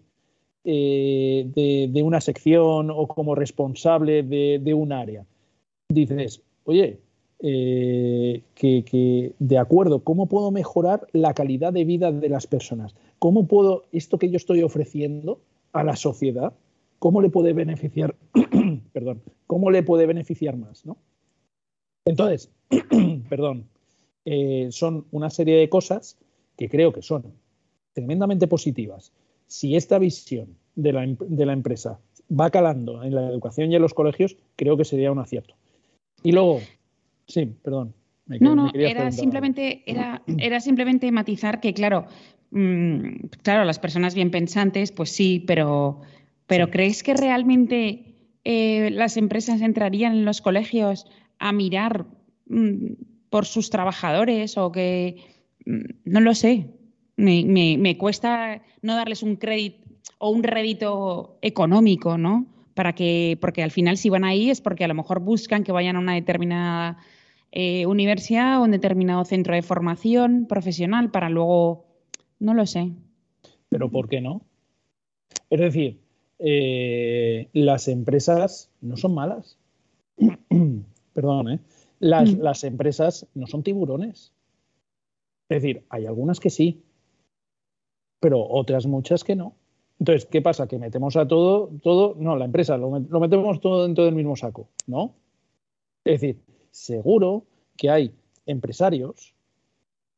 [0.66, 5.26] eh, de, una sección o como responsable de, un área,
[5.90, 7.00] dices, oye,
[7.40, 12.96] eh, que, de acuerdo, ¿cómo puedo mejorar la calidad de vida de las personas?
[13.20, 15.42] ¿Cómo puedo, esto que yo estoy ofreciendo
[15.74, 16.54] a la sociedad,
[17.00, 18.16] cómo le puede beneficiar,
[18.94, 20.98] perdón, cómo le puede beneficiar más, ¿no?
[22.06, 22.50] Entonces,
[23.30, 23.68] perdón,
[24.24, 26.18] eh, son una serie de cosas
[26.58, 27.26] que creo que son
[27.94, 29.12] tremendamente positivas,
[29.48, 33.82] si esta visión de la, de la empresa va calando en la educación y en
[33.82, 35.56] los colegios, creo que sería un acierto.
[36.24, 36.62] Y luego,
[37.28, 37.94] sí, perdón.
[38.40, 42.06] no, no, era simplemente, era, era simplemente matizar que, claro,
[42.52, 46.02] mm, claro, las personas bien pensantes, pues sí, pero,
[46.48, 51.06] pero ¿crees que realmente eh, las empresas entrarían en los colegios
[51.40, 52.06] a mirar
[52.48, 52.94] mm,
[53.30, 55.18] por sus trabajadores o que,
[55.66, 56.70] mm, no lo sé,
[57.16, 59.84] me, cuesta no darles un crédito
[60.18, 62.46] o un rédito económico, ¿no?
[62.74, 65.72] Para que, porque al final si van ahí es porque a lo mejor buscan que
[65.72, 66.98] vayan a una determinada
[67.52, 71.86] eh, universidad o un determinado centro de formación profesional para luego,
[72.40, 72.92] no lo sé.
[73.70, 74.42] Pero ¿por qué no?
[75.50, 76.00] Es decir,
[76.40, 79.58] eh, las empresas no son malas.
[81.14, 81.60] Perdón, ¿eh?
[82.00, 82.42] Las, mm.
[82.42, 84.34] las empresas no son tiburones.
[85.50, 86.84] Es decir, hay algunas que sí,
[88.24, 89.54] pero otras muchas que no.
[90.00, 90.66] Entonces, ¿qué pasa?
[90.66, 94.70] Que metemos a todo, todo, no, la empresa, lo, metemos todo dentro del mismo saco,
[94.88, 95.14] ¿no?
[96.06, 96.40] Es decir,
[96.72, 97.44] seguro
[97.76, 98.14] que hay
[98.46, 99.36] empresarios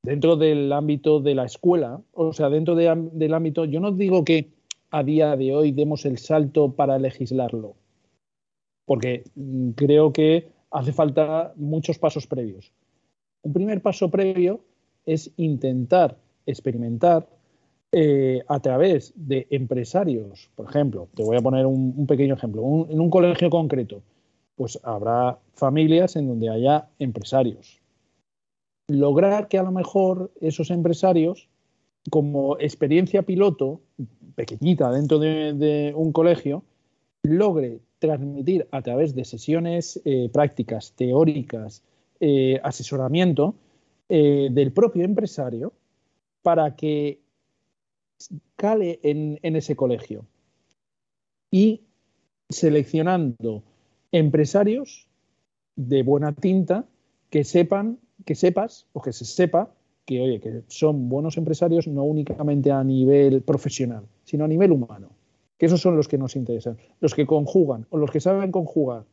[0.04, 4.52] dentro del ámbito de la escuela, o sea, dentro del ámbito, yo no digo que
[4.91, 7.74] a día de hoy demos el salto para legislarlo,
[8.86, 12.72] porque mm, creo que hace falta muchos pasos previos.
[13.41, 14.62] Un primer paso previo
[15.08, 17.28] es intentar experimentar
[17.97, 22.99] eh, a través de empresarios, por ejemplo, te voy a poner un, pequeño ejemplo, en
[22.99, 24.01] un colegio concreto,
[24.58, 27.79] pues habrá familias en donde haya empresarios.
[28.89, 31.47] Lograr que a lo mejor esos empresarios,
[32.10, 33.79] como experiencia piloto,
[34.36, 36.63] pequeñita dentro de, un colegio,
[37.23, 41.81] logre transmitir a través de sesiones eh, prácticas, teóricas,
[42.19, 43.55] eh, asesoramiento
[44.10, 45.71] del propio empresario,
[46.43, 47.24] para que
[48.56, 50.25] cale en, ese colegio.
[51.51, 51.82] Y
[52.49, 53.63] seleccionando
[54.12, 55.08] empresarios
[55.75, 56.86] de buena tinta
[57.30, 59.71] que sepan, que sepas o que se sepa
[60.06, 65.10] que, oye, que son buenos empresarios no únicamente a nivel profesional, sino a nivel humano.
[65.58, 69.06] Que esos son los que nos interesan, los que conjugan o los que saben conjugar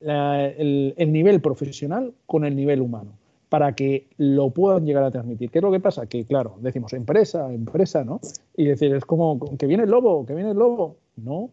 [0.00, 3.16] el nivel profesional con el nivel humano
[3.48, 5.50] para que lo puedan llegar a transmitir.
[5.50, 6.06] ¿Qué es lo que pasa?
[6.06, 8.20] Que, claro, decimos empresa, empresa, ¿no?
[8.56, 10.96] Y decir, es como que viene el lobo, que viene el lobo.
[11.16, 11.50] No,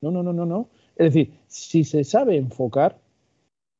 [0.00, 0.68] no, no, no, no, no.
[0.96, 2.98] Es decir, si se sabe enfocar,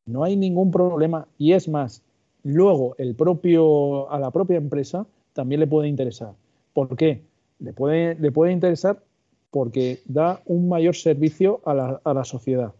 [0.07, 1.27] no hay ningún problema.
[1.37, 2.03] Y es más,
[2.44, 6.35] luego el propio, a la propia empresa también le puede interesar.
[6.73, 7.23] ¿Por qué?
[7.59, 9.03] Le puede, le puede interesar
[9.51, 12.73] porque da un mayor servicio a la, a la sociedad,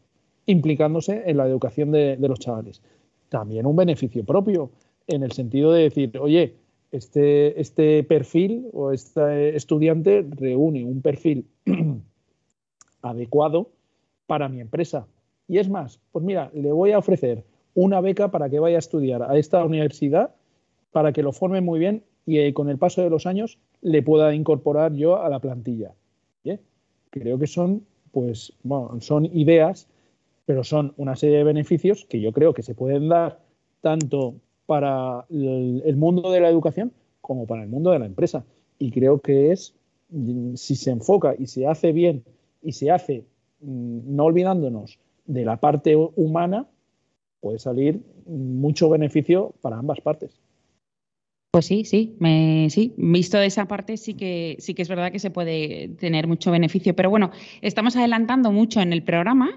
[0.47, 2.81] implicándose en la educación de, de los chavales
[3.29, 4.71] también un beneficio propio,
[5.07, 6.55] en el sentido de decir, oye,
[6.93, 11.47] este, este perfil o este estudiante reúne un perfil
[13.03, 13.71] adecuado
[14.27, 15.07] para mi empresa.
[15.47, 18.81] Y es más, pues mira, le voy a ofrecer una beca para que vaya a
[18.81, 20.35] estudiar a esta universidad,
[20.93, 24.03] para que lo forme muy bien y eh, con el paso de los años le
[24.03, 25.95] pueda incorporar yo a la plantilla.
[27.11, 29.88] Creo que son, pues, bueno, son ideas,
[30.49, 33.39] pero son una serie de beneficios que yo creo que se pueden dar
[33.83, 38.47] tanto para el, mundo de la educación como para el mundo de la empresa.
[38.79, 39.75] Y creo que es,
[40.55, 42.25] si se enfoca y se hace bien
[42.63, 43.27] y se hace
[43.61, 46.67] mm, no olvidándonos de la parte humana,
[47.41, 50.41] puede salir mucho beneficio para ambas partes.
[51.51, 52.95] Pues sí, sí, me, sí.
[52.97, 56.51] Visto de esa parte, sí que, sí que es verdad que se puede tener mucho
[56.51, 56.97] beneficio.
[56.97, 59.51] Pero bueno, estamos adelantando mucho en el programa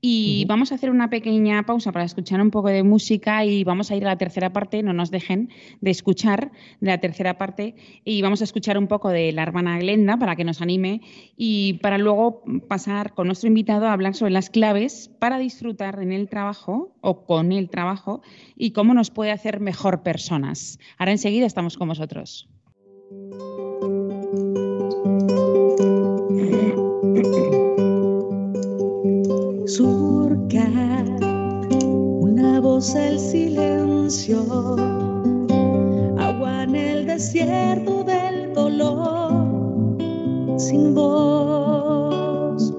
[0.00, 3.90] y vamos a hacer una pequeña pausa para escuchar un poco de música y vamos
[3.90, 7.74] a ir a la tercera parte, no nos dejen de escuchar de la tercera parte
[8.04, 11.00] y vamos a escuchar un poco de la hermana Glenda para que nos anime
[11.36, 16.12] y para luego pasar con nuestro invitado a hablar sobre las claves para disfrutar en
[16.12, 18.22] el trabajo o con el trabajo
[18.56, 20.78] y cómo nos puede hacer mejor personas.
[20.98, 22.48] Ahora enseguida estamos con vosotros.
[32.76, 34.42] El silencio,
[36.18, 39.96] agua en el desierto del dolor,
[40.58, 42.74] sin voz.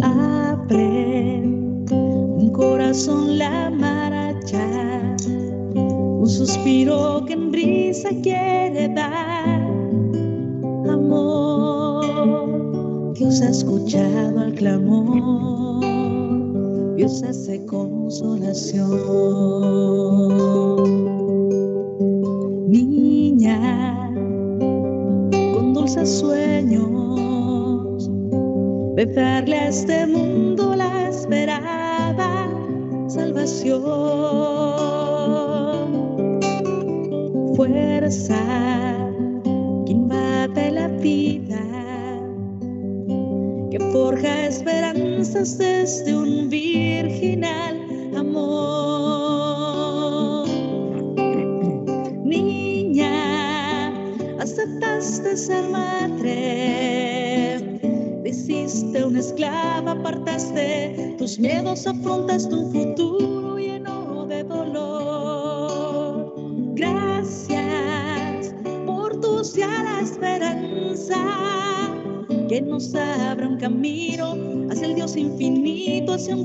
[0.00, 1.42] Abre
[1.90, 5.16] un corazón la maracha,
[5.74, 9.72] un suspiro que en brisa quiere dar
[13.14, 13.52] Dios ha
[17.20, 18.90] hace consolación.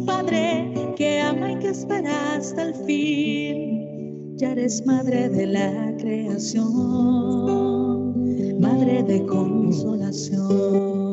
[0.08, 4.36] Padre que ama y que espera hasta el fin.
[4.38, 6.64] Ya eres madre de la creación,
[8.60, 11.07] madre de consolación.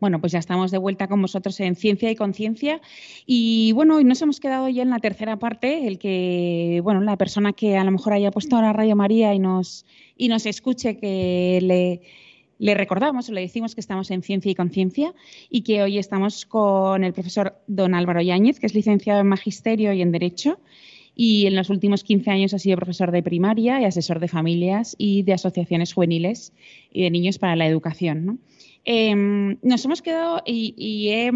[0.00, 2.80] Bueno, pues ya estamos de vuelta con vosotros en Ciencia y Conciencia.
[3.26, 7.16] Y bueno, hoy nos hemos quedado ya en la tercera parte, el que, bueno, la
[7.16, 9.84] persona que a lo mejor haya puesto ahora Radio María y nos,
[10.16, 12.00] y nos escuche, que le
[12.60, 15.14] le recordamos o le decimos que estamos en Ciencia y Conciencia
[15.48, 19.92] y que hoy estamos con el profesor don Álvaro Yáñez, que es licenciado en Magisterio
[19.92, 20.58] y en Derecho
[21.20, 24.94] y en los últimos 15 años ha sido profesor de primaria y asesor de familias
[24.98, 26.52] y de asociaciones juveniles
[26.92, 28.40] y de niños para la educación.
[28.90, 31.30] Em, nos hemos quedado y, he,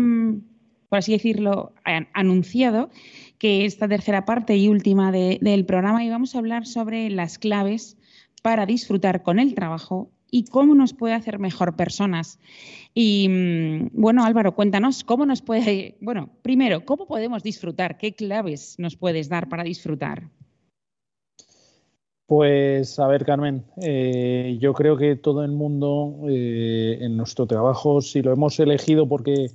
[0.89, 1.75] por así decirlo,
[2.15, 2.89] anunciado
[3.37, 7.99] que esta tercera parte y última del programa íbamos a hablar sobre las claves
[8.41, 12.39] para disfrutar con el trabajo y cómo nos puede hacer mejor personas.
[12.95, 17.99] Y mm, bueno, Álvaro, cuéntanos cómo nos puede, bueno, primero, ¿cómo podemos disfrutar?
[17.99, 20.31] ¿Qué claves nos puedes dar para disfrutar?
[22.33, 28.01] Pues a ver, Carmen, eh, yo creo que todo el mundo eh, en nuestro trabajo,
[28.01, 29.51] si lo hemos elegido porque,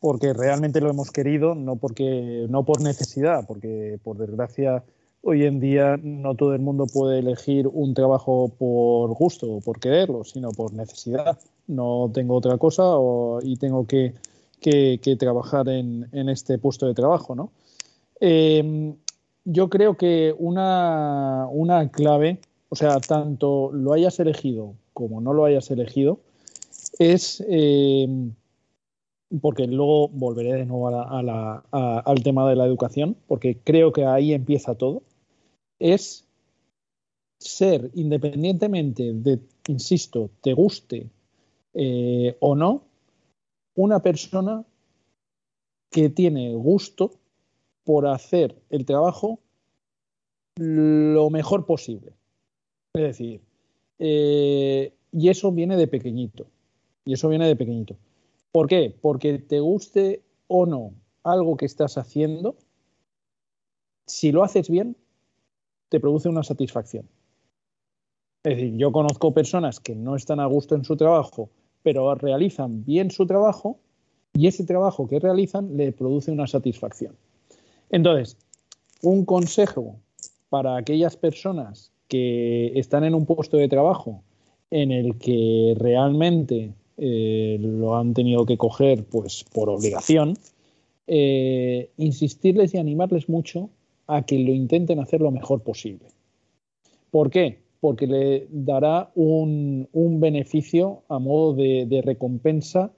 [0.00, 4.82] porque realmente lo hemos querido, no, porque, no por necesidad, porque por desgracia
[5.22, 9.78] hoy en día no todo el mundo puede elegir un trabajo por gusto o por
[9.78, 11.38] quererlo, sino por necesidad.
[11.68, 12.82] No tengo otra cosa
[13.44, 14.14] y tengo que,
[15.20, 17.52] trabajar en, este puesto de trabajo, ¿no?
[18.20, 18.92] Eh,
[19.50, 21.48] yo creo que una,
[21.90, 22.38] clave,
[22.68, 26.20] o sea, tanto lo hayas elegido como no lo hayas elegido,
[26.98, 28.06] es, eh,
[29.40, 34.74] porque luego volveré de nuevo al tema de la educación, porque creo que ahí empieza
[34.74, 35.02] todo,
[35.78, 36.26] es
[37.38, 39.38] ser independientemente de,
[39.68, 41.08] insisto, te guste
[41.72, 42.82] eh, o no,
[43.76, 44.64] una persona
[45.90, 47.12] que tiene gusto
[47.88, 49.40] por hacer el trabajo
[50.56, 52.12] lo mejor posible.
[52.92, 53.40] Es decir,
[53.98, 56.48] eh, y eso viene de pequeñito.
[57.06, 57.96] Y eso viene de pequeñito.
[58.52, 58.94] ¿Por qué?
[59.00, 62.56] Porque te guste o no algo que estás haciendo,
[64.04, 64.94] si lo haces bien,
[65.88, 67.08] te produce una satisfacción.
[68.44, 71.48] Es decir, yo conozco personas que no están a gusto en su trabajo,
[71.82, 73.78] pero realizan bien su trabajo
[74.34, 77.16] y ese trabajo que realizan le produce una satisfacción.
[77.90, 78.36] Entonces,
[79.02, 79.96] un consejo
[80.48, 84.22] para aquellas personas que están en un puesto de trabajo
[84.70, 90.34] en el que realmente eh, lo han tenido que coger pues por obligación,
[91.06, 93.70] eh, insistirles y animarles mucho
[94.06, 96.06] a que lo intenten hacer lo mejor posible.
[97.10, 97.60] ¿Por qué?
[97.80, 99.88] Porque le dará un,
[100.20, 102.90] beneficio a modo de recompensa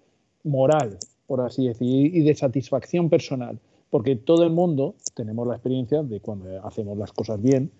[0.45, 3.59] moral, por así decir, y de satisfacción personal
[3.91, 7.71] porque todo el mundo tenemos la experiencia de cuando hacemos las cosas bien,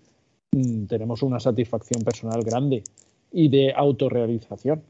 [0.51, 2.83] mm, tenemos una satisfacción personal grande
[3.31, 4.83] y de autorrealización.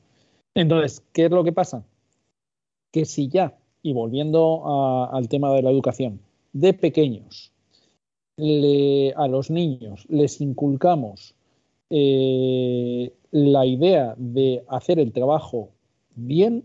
[0.55, 1.85] Entonces, ¿qué es lo que pasa?
[2.91, 6.19] Que si ya, y volviendo al tema de la educación,
[6.53, 7.51] de pequeños,
[8.37, 11.35] a los niños les inculcamos
[11.89, 15.69] eh, la idea de hacer el trabajo
[16.15, 16.63] bien,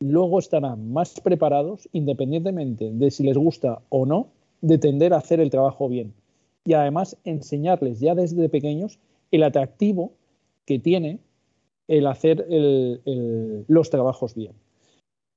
[0.00, 4.28] luego estarán más preparados, independientemente de si les gusta o no,
[4.60, 6.14] de tender a hacer el trabajo bien.
[6.64, 8.98] Y además enseñarles ya desde pequeños
[9.30, 10.12] el atractivo
[10.64, 11.18] que tiene
[11.86, 12.46] el hacer
[13.66, 14.52] los trabajos bien.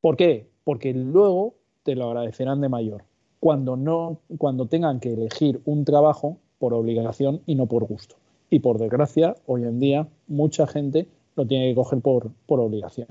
[0.02, 0.48] ¿Por qué?
[0.64, 3.04] Porque luego te lo agradecerán de mayor,
[3.40, 8.16] cuando, no, cuando tengan que elegir un trabajo por obligación y no por gusto.
[8.50, 13.08] Y por desgracia, hoy en día, mucha gente lo tiene que coger por, por obligación.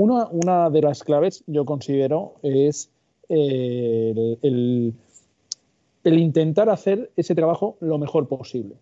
[0.00, 2.88] Una, de las claves, yo considero, es
[3.28, 4.94] eh, el,
[6.04, 8.76] intentar hacer ese trabajo lo mejor posible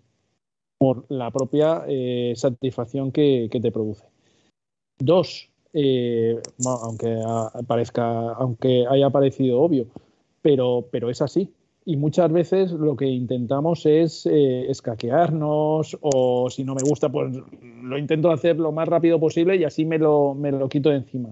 [0.76, 4.04] por la propia eh, satisfacción que, te produce.
[4.98, 7.18] Dos, eh, aunque
[7.66, 9.86] parezca, aunque haya parecido obvio,
[10.42, 11.50] pero, pero es así
[11.88, 17.32] y muchas veces lo que intentamos es eh, escaquearnos o si no me gusta, pues
[17.80, 20.96] lo intento hacer lo más rápido posible y así me lo, me lo quito de
[20.96, 21.28] encima.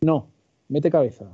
[0.00, 0.26] No,
[0.68, 1.26] mete cabeza.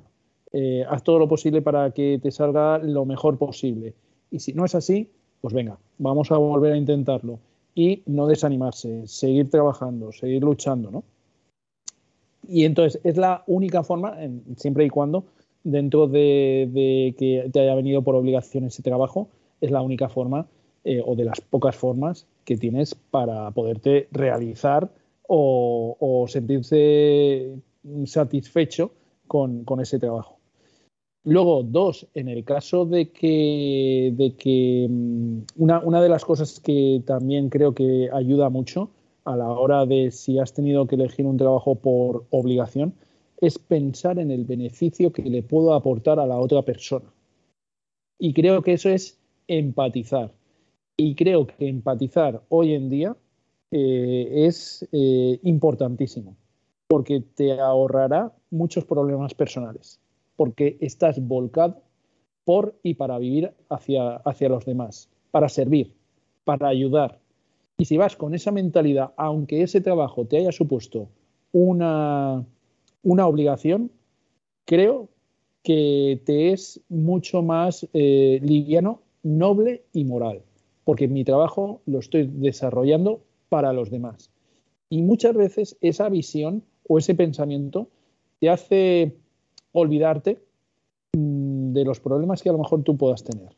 [0.53, 3.95] Eh, haz todo lo posible para que te salga lo mejor posible.
[4.31, 5.09] Y si no es así,
[5.41, 7.39] pues venga, vamos a volver a intentarlo.
[7.75, 11.05] Y no desanimarse, seguir trabajando, seguir luchando, ¿no?
[12.47, 14.15] Y entonces es la única forma,
[14.57, 15.25] siempre y cuando
[15.65, 19.29] dentro de, que te haya venido por obligación ese trabajo,
[19.61, 20.47] es la única forma
[20.85, 24.91] eh, o de las pocas formas que tienes para poderte realizar
[25.29, 27.55] o, sentirse
[28.05, 28.93] satisfecho
[29.27, 30.39] con, ese trabajo.
[31.25, 36.61] Luego, dos, en el caso de que, de que mm, una, una, de las cosas
[36.61, 38.91] que también creo que ayuda mucho
[39.25, 42.95] a la hora de si has tenido que elegir un trabajo por obligación
[43.41, 47.13] es pensar en el beneficio que le puedo aportar a la otra persona.
[48.19, 50.33] Y creo que eso es empatizar.
[50.97, 53.17] Y creo que empatizar hoy en día
[53.71, 56.37] eh, es eh, importantísimo,
[56.89, 60.01] porque te ahorrará muchos problemas personales,
[60.37, 61.83] porque estás volcado
[62.45, 65.93] por y para vivir hacia, hacia los demás, para servir,
[66.45, 67.21] para ayudar.
[67.77, 71.09] Y si vas con esa mentalidad, aunque ese trabajo te haya supuesto
[71.53, 72.45] una,
[73.03, 73.91] una obligación,
[74.65, 75.09] creo
[75.63, 80.43] que te es mucho más eh, liviano, noble y moral,
[80.85, 84.31] porque mi trabajo lo estoy desarrollando para los demás.
[84.89, 87.89] Y muchas veces esa visión o ese pensamiento
[88.41, 89.17] te hace
[89.73, 90.43] olvidarte
[91.17, 93.57] mm, de los problemas que a lo mejor tú puedas tener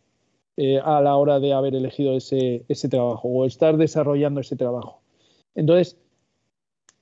[0.56, 5.00] eh, a la hora de haber elegido ese, ese trabajo o estar desarrollando ese trabajo.
[5.54, 5.96] Entonces,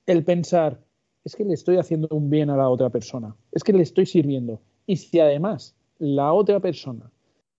[0.05, 0.79] el pensar,
[1.23, 4.05] es que le estoy haciendo un bien a la otra persona, es que le estoy
[4.05, 4.61] sirviendo.
[4.85, 7.11] Y si además la otra persona,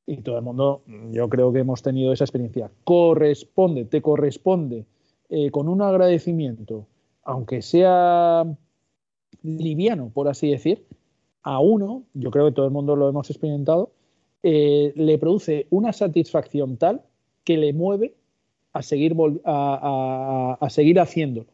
[0.07, 0.83] y todo el mundo,
[1.13, 4.87] yo creo que hemos tenido esa experiencia, corresponde, te corresponde
[5.29, 6.87] eh, con un agradecimiento,
[7.23, 8.45] aunque sea
[9.43, 10.85] liviano, por así decir,
[11.43, 13.93] a uno, yo creo que todo el mundo lo hemos experimentado,
[14.43, 17.03] eh, le produce una satisfacción tal
[17.45, 18.15] que le mueve
[18.73, 21.47] a seguir, a seguir haciéndolo.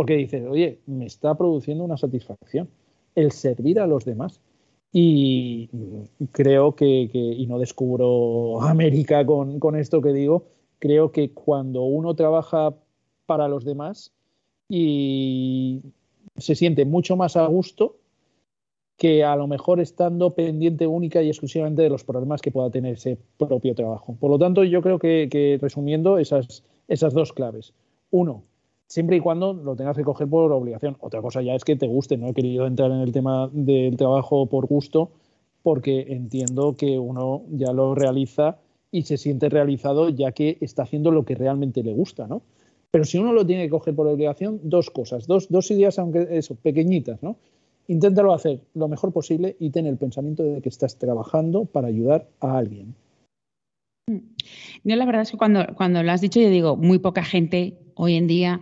[0.00, 2.70] Porque dices, oye, me está produciendo una satisfacción
[3.14, 4.40] el servir a los demás.
[4.90, 5.68] Y
[6.32, 10.46] creo que, y no descubro América con, con, esto que digo,
[10.78, 12.74] creo que cuando uno trabaja
[13.26, 14.10] para los demás
[14.70, 15.82] y
[16.38, 17.98] se siente mucho más a gusto
[18.96, 22.94] que a lo mejor estando pendiente única y exclusivamente de los problemas que pueda tener
[22.94, 24.16] ese propio trabajo.
[24.18, 27.74] Por lo tanto, yo creo que, que resumiendo esas, esas dos claves.
[28.10, 28.44] Uno,
[28.90, 30.96] siempre y cuando lo tengas que coger por obligación.
[31.00, 33.96] Otra cosa ya es que te guste, no he querido entrar en el tema del
[33.96, 35.12] trabajo por gusto,
[35.62, 38.58] porque entiendo que uno ya lo realiza
[38.90, 42.42] y se siente realizado ya que está haciendo lo que realmente le gusta, ¿no?
[42.90, 46.26] Pero si uno lo tiene que coger por obligación, dos cosas, dos, dos ideas, aunque
[46.32, 47.36] eso, pequeñitas, ¿no?
[47.86, 52.26] Inténtalo hacer lo mejor posible y ten el pensamiento de que estás trabajando para ayudar
[52.40, 52.96] a alguien.
[54.82, 57.74] Yo la verdad es que cuando, cuando lo has dicho, yo digo, muy poca gente
[57.94, 58.60] hoy en día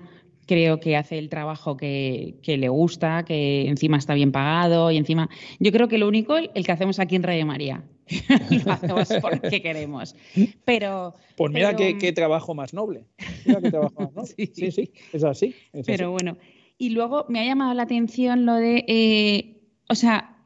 [0.49, 5.29] creo que hace el trabajo que, le gusta, que encima está bien pagado y encima.
[5.61, 7.85] Yo creo que lo único, el que hacemos aquí en Radio María.
[8.65, 10.17] lo hacemos porque queremos.
[10.65, 11.15] Pero.
[11.37, 13.05] Pues mira Qué, trabajo más noble.
[13.45, 14.35] Mira qué trabajo más noble.
[14.55, 15.55] Sí, sí, es así.
[15.87, 16.39] pero bueno.
[16.79, 18.85] Y luego me ha llamado la atención lo de.
[18.89, 20.39] Eh, o sea,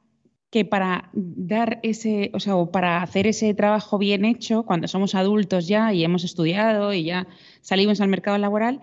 [0.50, 5.68] que para dar ese, o sea, para hacer ese trabajo bien hecho, cuando somos adultos
[5.68, 7.26] ya y hemos estudiado y ya
[7.62, 8.80] salimos al mercado laboral,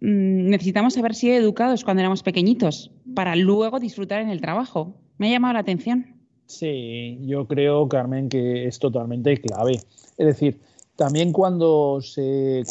[0.00, 4.94] necesitamos haber sido educados cuando éramos pequeñitos para luego disfrutar en el trabajo.
[5.18, 6.18] Me ha llamado la atención.
[6.46, 9.80] Sí, yo creo, Carmen, que es totalmente clave.
[10.16, 10.60] Es decir,
[10.96, 12.62] también cuando se,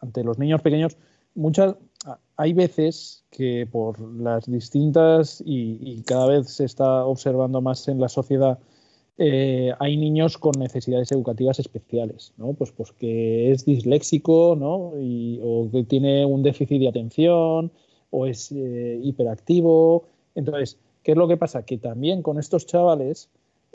[0.00, 0.96] ante los niños pequeños,
[1.34, 1.76] muchas,
[2.36, 8.08] hay veces que por las distintas y, cada vez se está observando más en la
[8.08, 8.58] sociedad
[9.16, 12.54] eh, hay niños con necesidades educativas especiales, ¿no?
[12.54, 14.92] Pues, pues que es disléxico, ¿no?
[15.42, 17.70] o que tiene un déficit de atención,
[18.10, 20.04] o es eh, hiperactivo.
[20.34, 21.64] Entonces, ¿qué es lo que pasa?
[21.64, 23.28] Que también con estos chavales,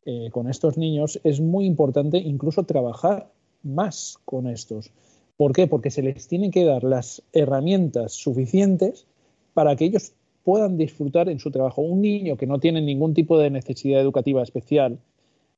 [0.05, 3.29] eh, con estos niños, es muy importante incluso trabajar
[3.63, 4.91] más con estos.
[5.37, 5.67] ¿Por qué?
[5.67, 9.07] Porque se les tienen que dar las herramientas suficientes
[9.53, 10.13] para que ellos
[10.43, 11.81] puedan disfrutar en su trabajo.
[11.81, 14.99] Un niño que no tiene ningún tipo de necesidad educativa especial,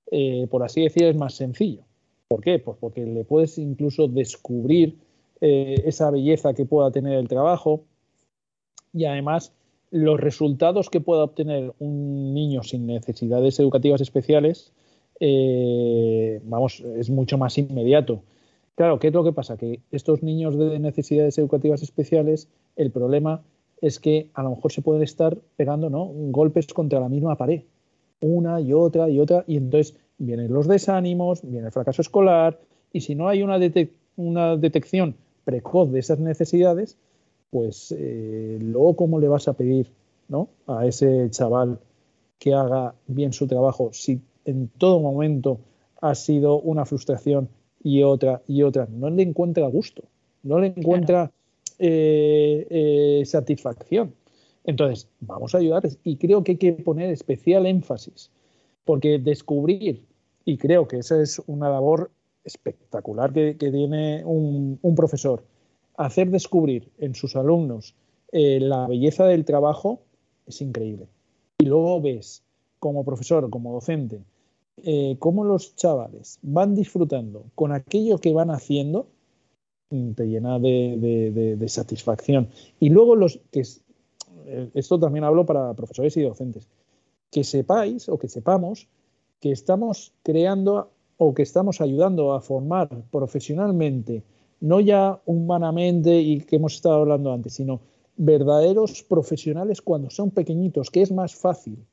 [0.09, 1.83] eh, por así decir, es más sencillo.
[2.27, 2.59] ¿Por qué?
[2.59, 4.97] Pues porque le puedes incluso descubrir
[5.41, 7.83] eh, esa belleza que pueda tener el trabajo
[8.93, 9.53] y además
[9.89, 14.71] los resultados que pueda obtener un niño sin necesidades educativas especiales,
[15.19, 18.23] eh, vamos, es mucho más inmediato.
[18.75, 19.57] Claro, ¿qué es lo que pasa?
[19.57, 22.47] Que estos niños de necesidades educativas especiales,
[22.77, 23.43] el problema
[23.81, 26.05] es que a lo mejor se pueden estar pegando ¿no?
[26.13, 27.63] golpes contra la misma pared
[28.21, 32.59] una y otra y otra, y entonces vienen los desánimos, viene el fracaso escolar,
[32.93, 33.59] y si no hay una,
[34.15, 36.97] una detección precoz de esas necesidades,
[37.49, 39.91] pues eh, luego cómo le vas a pedir
[40.29, 40.49] ¿no?
[40.67, 41.79] a ese chaval
[42.39, 45.59] que haga bien su trabajo si en todo momento
[46.01, 47.49] ha sido una frustración
[47.83, 48.87] y otra y otra.
[48.89, 50.03] No le encuentra gusto,
[50.43, 51.31] no le encuentra
[51.77, 54.13] eh, eh, satisfacción.
[54.63, 58.29] Entonces, vamos a ayudarles y creo que hay que poner especial énfasis,
[58.85, 60.05] porque descubrir,
[60.45, 62.11] y creo que esa es una labor
[62.43, 65.43] espectacular que, tiene un, profesor,
[65.97, 67.95] hacer descubrir en sus alumnos
[68.31, 70.01] eh, la belleza del trabajo
[70.45, 71.07] es increíble.
[71.59, 72.43] Y luego ves,
[72.79, 74.21] como profesor, como docente,
[74.77, 79.07] eh, cómo los chavales van disfrutando con aquello que van haciendo,
[79.89, 82.49] te llena de, satisfacción.
[82.79, 83.63] Y luego los que
[84.73, 86.67] esto también hablo para profesores y docentes,
[87.29, 88.87] que sepáis o que sepamos
[89.41, 94.23] que estamos creando o que estamos ayudando a formar profesionalmente,
[94.61, 97.81] no ya humanamente y que hemos estado hablando antes, sino
[98.15, 101.85] verdaderos profesionales cuando son pequeñitos, que es más fácil.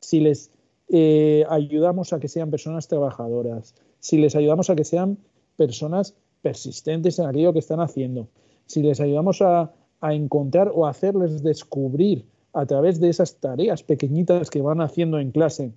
[0.00, 0.50] Si les
[0.88, 5.18] eh, ayudamos a que sean personas trabajadoras, si les ayudamos a que sean
[5.56, 8.28] personas persistentes en aquello que están haciendo,
[8.66, 14.50] si les ayudamos a, a encontrar o hacerles descubrir a través de esas tareas pequeñitas
[14.50, 15.72] que van haciendo en clase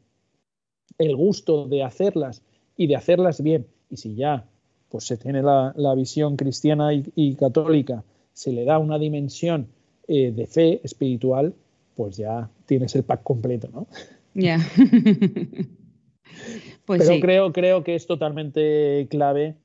[0.98, 2.42] el gusto de hacerlas
[2.76, 3.68] y de hacerlas bien.
[3.90, 4.46] Y si ya
[4.90, 9.68] pues se tiene la, visión cristiana y, católica, se le da una dimensión
[10.08, 11.54] eh, de fe espiritual,
[11.96, 13.88] pues ya tienes el pack completo, ¿no?
[14.34, 14.60] Ya.
[16.86, 19.56] pues Pero creo, creo que es totalmente clave,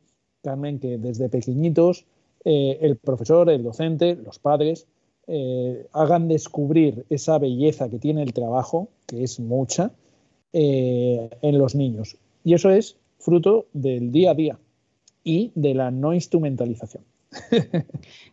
[0.43, 2.05] Carmen, que desde pequeñitos
[2.45, 4.87] eh, el profesor, el docente, los padres,
[5.27, 9.93] eh, hagan descubrir esa belleza que tiene el trabajo, que es mucha,
[10.55, 12.19] en los niños.
[12.45, 14.59] Y eso es fruto del día a día
[15.25, 17.05] y de la no instrumentalización.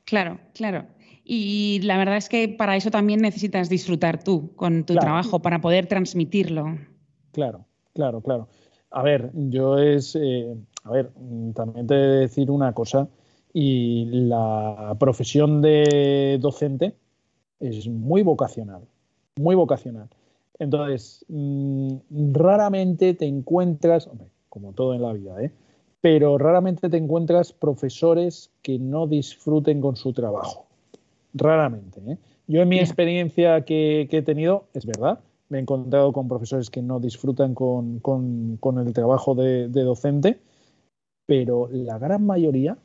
[0.05, 0.85] claro, claro.
[1.23, 5.61] Y la verdad es que para eso también necesitas disfrutar tú con tu trabajo, para
[5.61, 6.77] poder transmitirlo.
[7.31, 8.47] Claro, claro, claro.
[8.89, 11.11] A ver, yo es, eh, a ver,
[11.53, 13.07] también te he de decir una cosa,
[13.53, 16.95] y la profesión de docente
[17.59, 18.81] es muy vocacional,
[19.37, 20.09] muy vocacional.
[20.59, 21.95] Entonces, mm,
[22.33, 24.09] raramente te encuentras,
[24.49, 25.51] como todo en la vida, ¿eh?
[26.01, 30.65] pero raramente te encuentras profesores que no disfruten con su trabajo.
[31.33, 32.01] Raramente.
[32.07, 32.17] ¿eh?
[32.47, 35.19] Yo en mi experiencia que, he tenido, es verdad,
[35.49, 38.01] me he encontrado con profesores que no disfrutan con,
[38.77, 40.39] el trabajo de, docente,
[41.25, 42.77] pero la gran mayoría,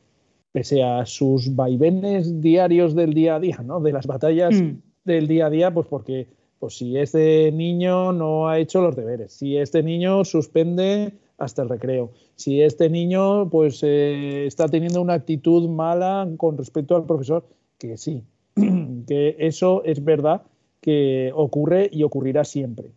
[0.55, 3.81] pese a sus vaivenes diarios del día a día, ¿no?
[3.81, 4.77] de las batallas mm.
[5.05, 6.29] del día a día, pues porque
[6.61, 11.69] pues si este niño no ha hecho los deberes, si este niño suspende hasta el
[11.69, 12.13] recreo.
[12.37, 17.45] Si este niño pues eh, está teniendo una actitud mala con respecto al profesor,
[17.77, 18.23] que sí,
[19.09, 20.43] que eso es verdad
[20.81, 22.93] que ocurre y ocurrirá siempre.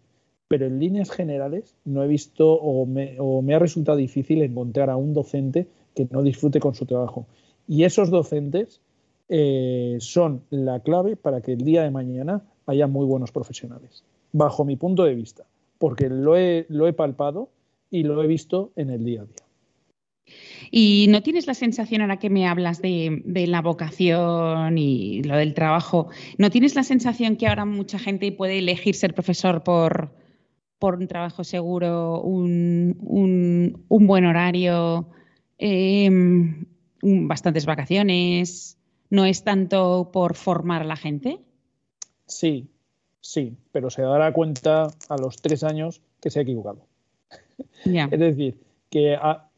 [0.47, 3.17] Pero en líneas generales no he visto o me,
[3.55, 7.25] ha resultado difícil encontrar a un docente que no disfrute con su trabajo.
[7.67, 8.81] Y esos docentes
[9.29, 14.65] eh, son la clave para que el día de mañana haya muy buenos profesionales, bajo
[14.65, 15.45] mi punto de vista,
[15.77, 17.49] porque lo he palpado
[17.89, 19.47] y lo he visto en el día a día.
[20.71, 25.53] ¿Y no tienes la sensación ahora que me hablas de, la vocación y lo del
[25.53, 30.11] trabajo, no tienes la sensación que ahora mucha gente puede elegir ser profesor por,
[30.79, 35.09] por un trabajo seguro, un, buen horario,
[35.57, 36.65] em,
[37.01, 38.77] bastantes vacaciones?
[39.09, 41.39] ¿No es tanto por formar a la gente?
[42.25, 42.69] Sí,
[43.21, 46.85] sí, pero se dará cuenta a los tres años que se ha equivocado.
[47.85, 49.49] Es decir, que ah,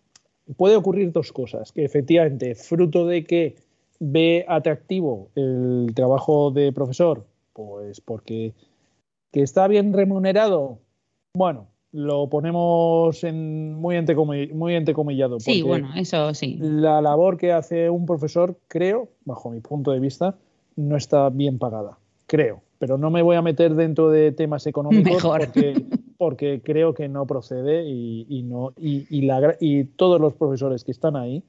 [0.58, 3.56] puede ocurrir dos cosas, que efectivamente, fruto de que
[4.00, 8.54] ve atractivo el trabajo de profesor, pues porque
[9.32, 10.80] que está bien remunerado,
[11.34, 13.98] bueno, lo ponemos en muy,
[14.54, 15.40] muy entrecomillado.
[15.40, 16.58] Sí, bueno, eso sí.
[16.60, 20.36] La labor que hace un profesor, creo, bajo mi punto de vista,
[20.76, 21.98] no está bien pagada.
[22.28, 22.62] Creo.
[22.78, 25.86] Pero no me voy a meter dentro de temas económicos porque
[26.20, 31.16] porque creo que no procede y, no, y, la, y, todos los profesores que están
[31.16, 31.42] ahí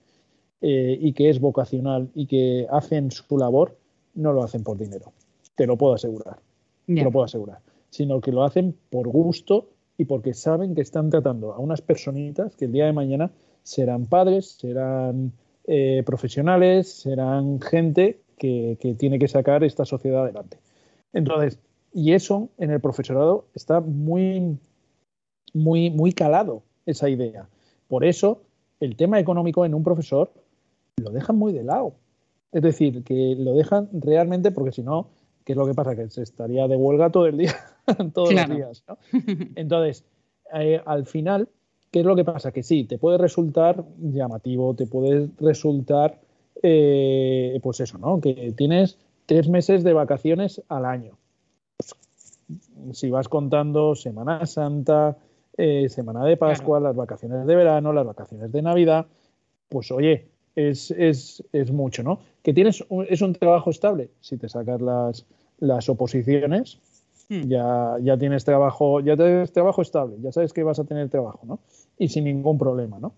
[0.61, 3.77] eh, y que es vocacional y que hacen su labor,
[4.15, 5.13] no lo hacen por dinero.
[5.57, 6.39] Te lo puedo asegurar.
[6.87, 7.59] Te lo puedo asegurar.
[7.91, 9.67] Sino que lo hacen por gusto
[10.01, 13.31] y porque saben que están tratando a unas personitas que el día de mañana
[13.63, 15.33] serán padres, serán
[15.67, 20.57] eh, profesionales, serán gente que, que tiene que sacar esta sociedad adelante.
[21.13, 21.59] Entonces,
[21.93, 24.59] y eso en el profesorado está muy,
[25.53, 27.51] muy, muy calado, esa idea.
[27.87, 28.41] Por eso,
[28.81, 30.33] el tema económico en un profesor
[30.97, 31.93] lo dejan muy de lado.
[32.53, 35.09] Es decir, que lo dejan realmente porque si no,
[35.51, 35.97] ¿qué es lo que pasa?
[35.97, 37.57] Que se estaría de huelga todo el día,
[38.15, 38.85] todos los días.
[39.57, 40.05] Entonces,
[40.55, 41.49] eh, al final,
[41.91, 42.53] ¿qué es lo que pasa?
[42.53, 46.21] Que sí, te puede resultar llamativo, te puede resultar,
[46.63, 48.21] eh, pues eso, ¿no?
[48.21, 51.19] Que tienes tres meses de vacaciones al año
[52.93, 55.17] si vas contando Semana Santa,
[55.57, 59.07] eh, Semana de Pascua, las vacaciones de verano, las vacaciones de Navidad,
[59.69, 62.21] pues oye, es, es, es mucho, ¿no?
[62.43, 64.11] Que tienes es un trabajo estable.
[64.21, 65.27] Si te sacas las,
[65.61, 66.79] las oposiciones,
[67.29, 67.43] hmm.
[67.49, 71.41] ya, ya tienes trabajo, ya tienes trabajo estable, ya sabes que vas a tener trabajo,
[71.45, 71.61] ¿no?
[71.99, 73.13] Y sin ningún problema, ¿no?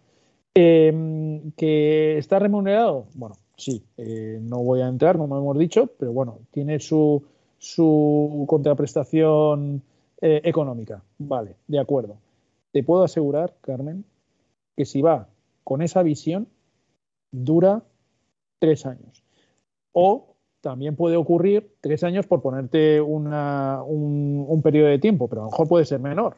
[0.55, 6.13] Em, que está remunerado, bueno, sí, eh, no voy a entrar, como hemos dicho, pero
[6.13, 7.23] bueno, tiene su,
[7.59, 9.83] su contraprestación
[10.21, 11.03] eh, económica.
[11.19, 12.19] Vale, de acuerdo.
[12.71, 14.05] Te puedo asegurar, Carmen,
[14.77, 15.29] que si va
[15.65, 16.49] con esa visión,
[17.31, 17.83] dura
[18.59, 19.25] tres años.
[19.93, 20.32] O
[20.63, 25.51] también puede ocurrir tres años por ponerte un, un, periodo de tiempo, pero a lo
[25.51, 26.37] mejor puede ser menor.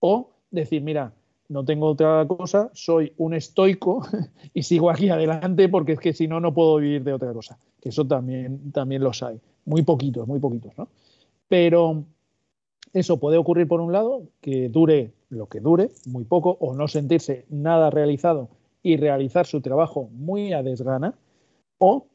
[0.00, 1.12] O decir, mira,
[1.48, 4.02] no tengo otra cosa, soy un estoico
[4.54, 7.58] y sigo aquí adelante porque es que si no, no puedo vivir de otra cosa.
[7.80, 9.38] Que eso también, también los hay.
[9.66, 10.88] Muy poquitos, muy poquitos, ¿no?
[11.46, 12.04] Pero
[12.94, 16.88] eso puede ocurrir por un lado, que dure lo que dure, muy poco, o no
[16.88, 18.48] sentirse nada realizado
[18.82, 21.14] y realizar su trabajo muy a desgana,
[21.76, 22.06] o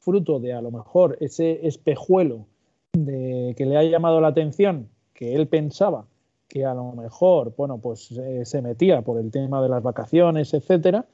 [0.00, 2.46] fruto de a lo mejor ese espejuelo
[2.92, 6.06] de que le ha llamado la atención, que él pensaba
[6.48, 10.52] que a lo mejor, bueno, pues eh, se metía por el tema de las vacaciones,
[10.52, 11.06] etcétera,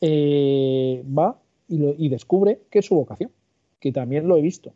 [0.00, 3.30] eh, va y, descubre que es su vocación,
[3.78, 4.72] que también lo he visto.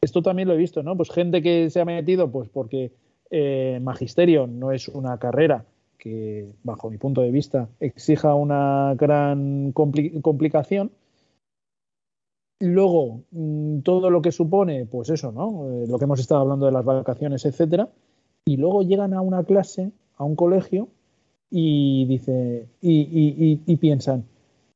[0.00, 0.96] Esto también lo he visto, ¿no?
[0.96, 2.92] Pues gente que se ha metido, pues porque
[3.30, 5.64] eh, magisterio no es una carrera
[5.96, 10.90] que, bajo mi punto de vista, exija una gran complicación.
[12.66, 15.68] Luego, mm, todo lo que supone, pues eso, ¿no?
[15.86, 17.88] lo que hemos estado hablando de las vacaciones, etcétera
[18.44, 20.88] y luego llegan a una clase, a un colegio,
[21.50, 24.24] y dice, y, piensan,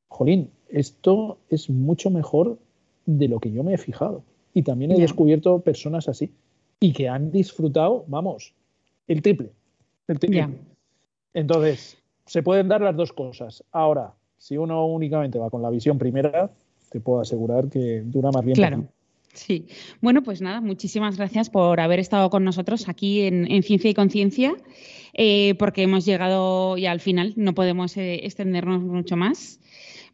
[0.07, 2.57] jolín, esto es mucho mejor
[3.05, 4.23] de lo que yo me he fijado.
[4.53, 6.31] Y también he descubierto personas así
[6.79, 8.53] y que han disfrutado, vamos,
[9.07, 9.51] el triple.
[10.07, 10.47] El triple.
[11.33, 13.63] Entonces, se pueden dar las dos cosas.
[13.71, 16.49] Ahora, si uno únicamente va con la visión primera,
[16.89, 18.55] te puedo asegurar que dura más bien.
[18.55, 18.87] Claro.
[19.33, 19.67] Sí,
[20.01, 24.55] bueno, pues nada, muchísimas gracias por haber estado con nosotros aquí en, Ciencia y Conciencia,
[25.13, 29.59] eh, porque hemos llegado ya al final, no podemos eh, extendernos mucho más.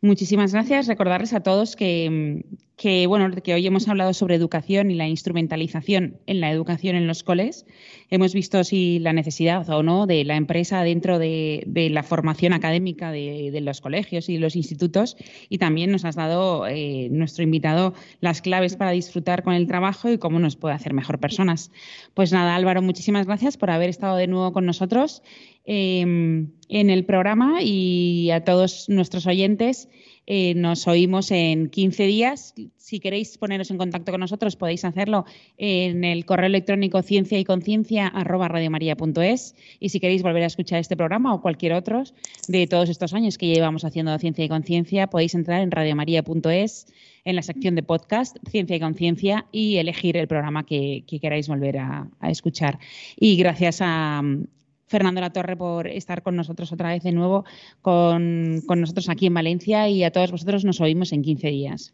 [0.02, 0.88] Muchísimas gracias.
[0.88, 2.44] Recordarles a todos que,
[2.78, 7.08] que, bueno, que hoy hemos hablado sobre educación y la instrumentalización en la educación en
[7.08, 7.66] los coles.
[8.10, 13.12] Hemos visto si la necesidad o no de la empresa dentro de, la formación académica
[13.12, 15.16] de, los colegios y los institutos
[15.50, 20.12] y también nos has dado eh, nuestro invitado las claves para disfrutar con el trabajo
[20.12, 21.72] y cómo nos puede hacer mejor personas.
[22.14, 25.24] Pues nada, Álvaro, muchísimas gracias por haber estado de nuevo con nosotros
[25.64, 29.88] em, en el programa y a todos nuestros oyentes.
[30.28, 32.54] Eh, nos oímos en 15 días.
[32.78, 35.26] Si queréis poneros en contacto con nosotros, podéis hacerlo
[35.58, 38.12] en el correo electrónico ciencia y conciencia
[39.80, 42.04] Y si queréis volver a escuchar este programa o cualquier otro
[42.48, 46.88] de todos estos años que llevamos haciendo ciencia y conciencia, podéis entrar en radiomaria.es
[47.26, 51.80] en la sección de podcast Ciencia y Conciencia y elegir el programa que, queráis volver
[51.80, 52.80] a, escuchar.
[53.18, 54.22] Y gracias a,
[54.88, 57.46] Fernando La Torre por estar con nosotros otra vez de nuevo,
[57.82, 61.94] con, con nosotros aquí en Valencia y a todos vosotros nos oímos en 15 días.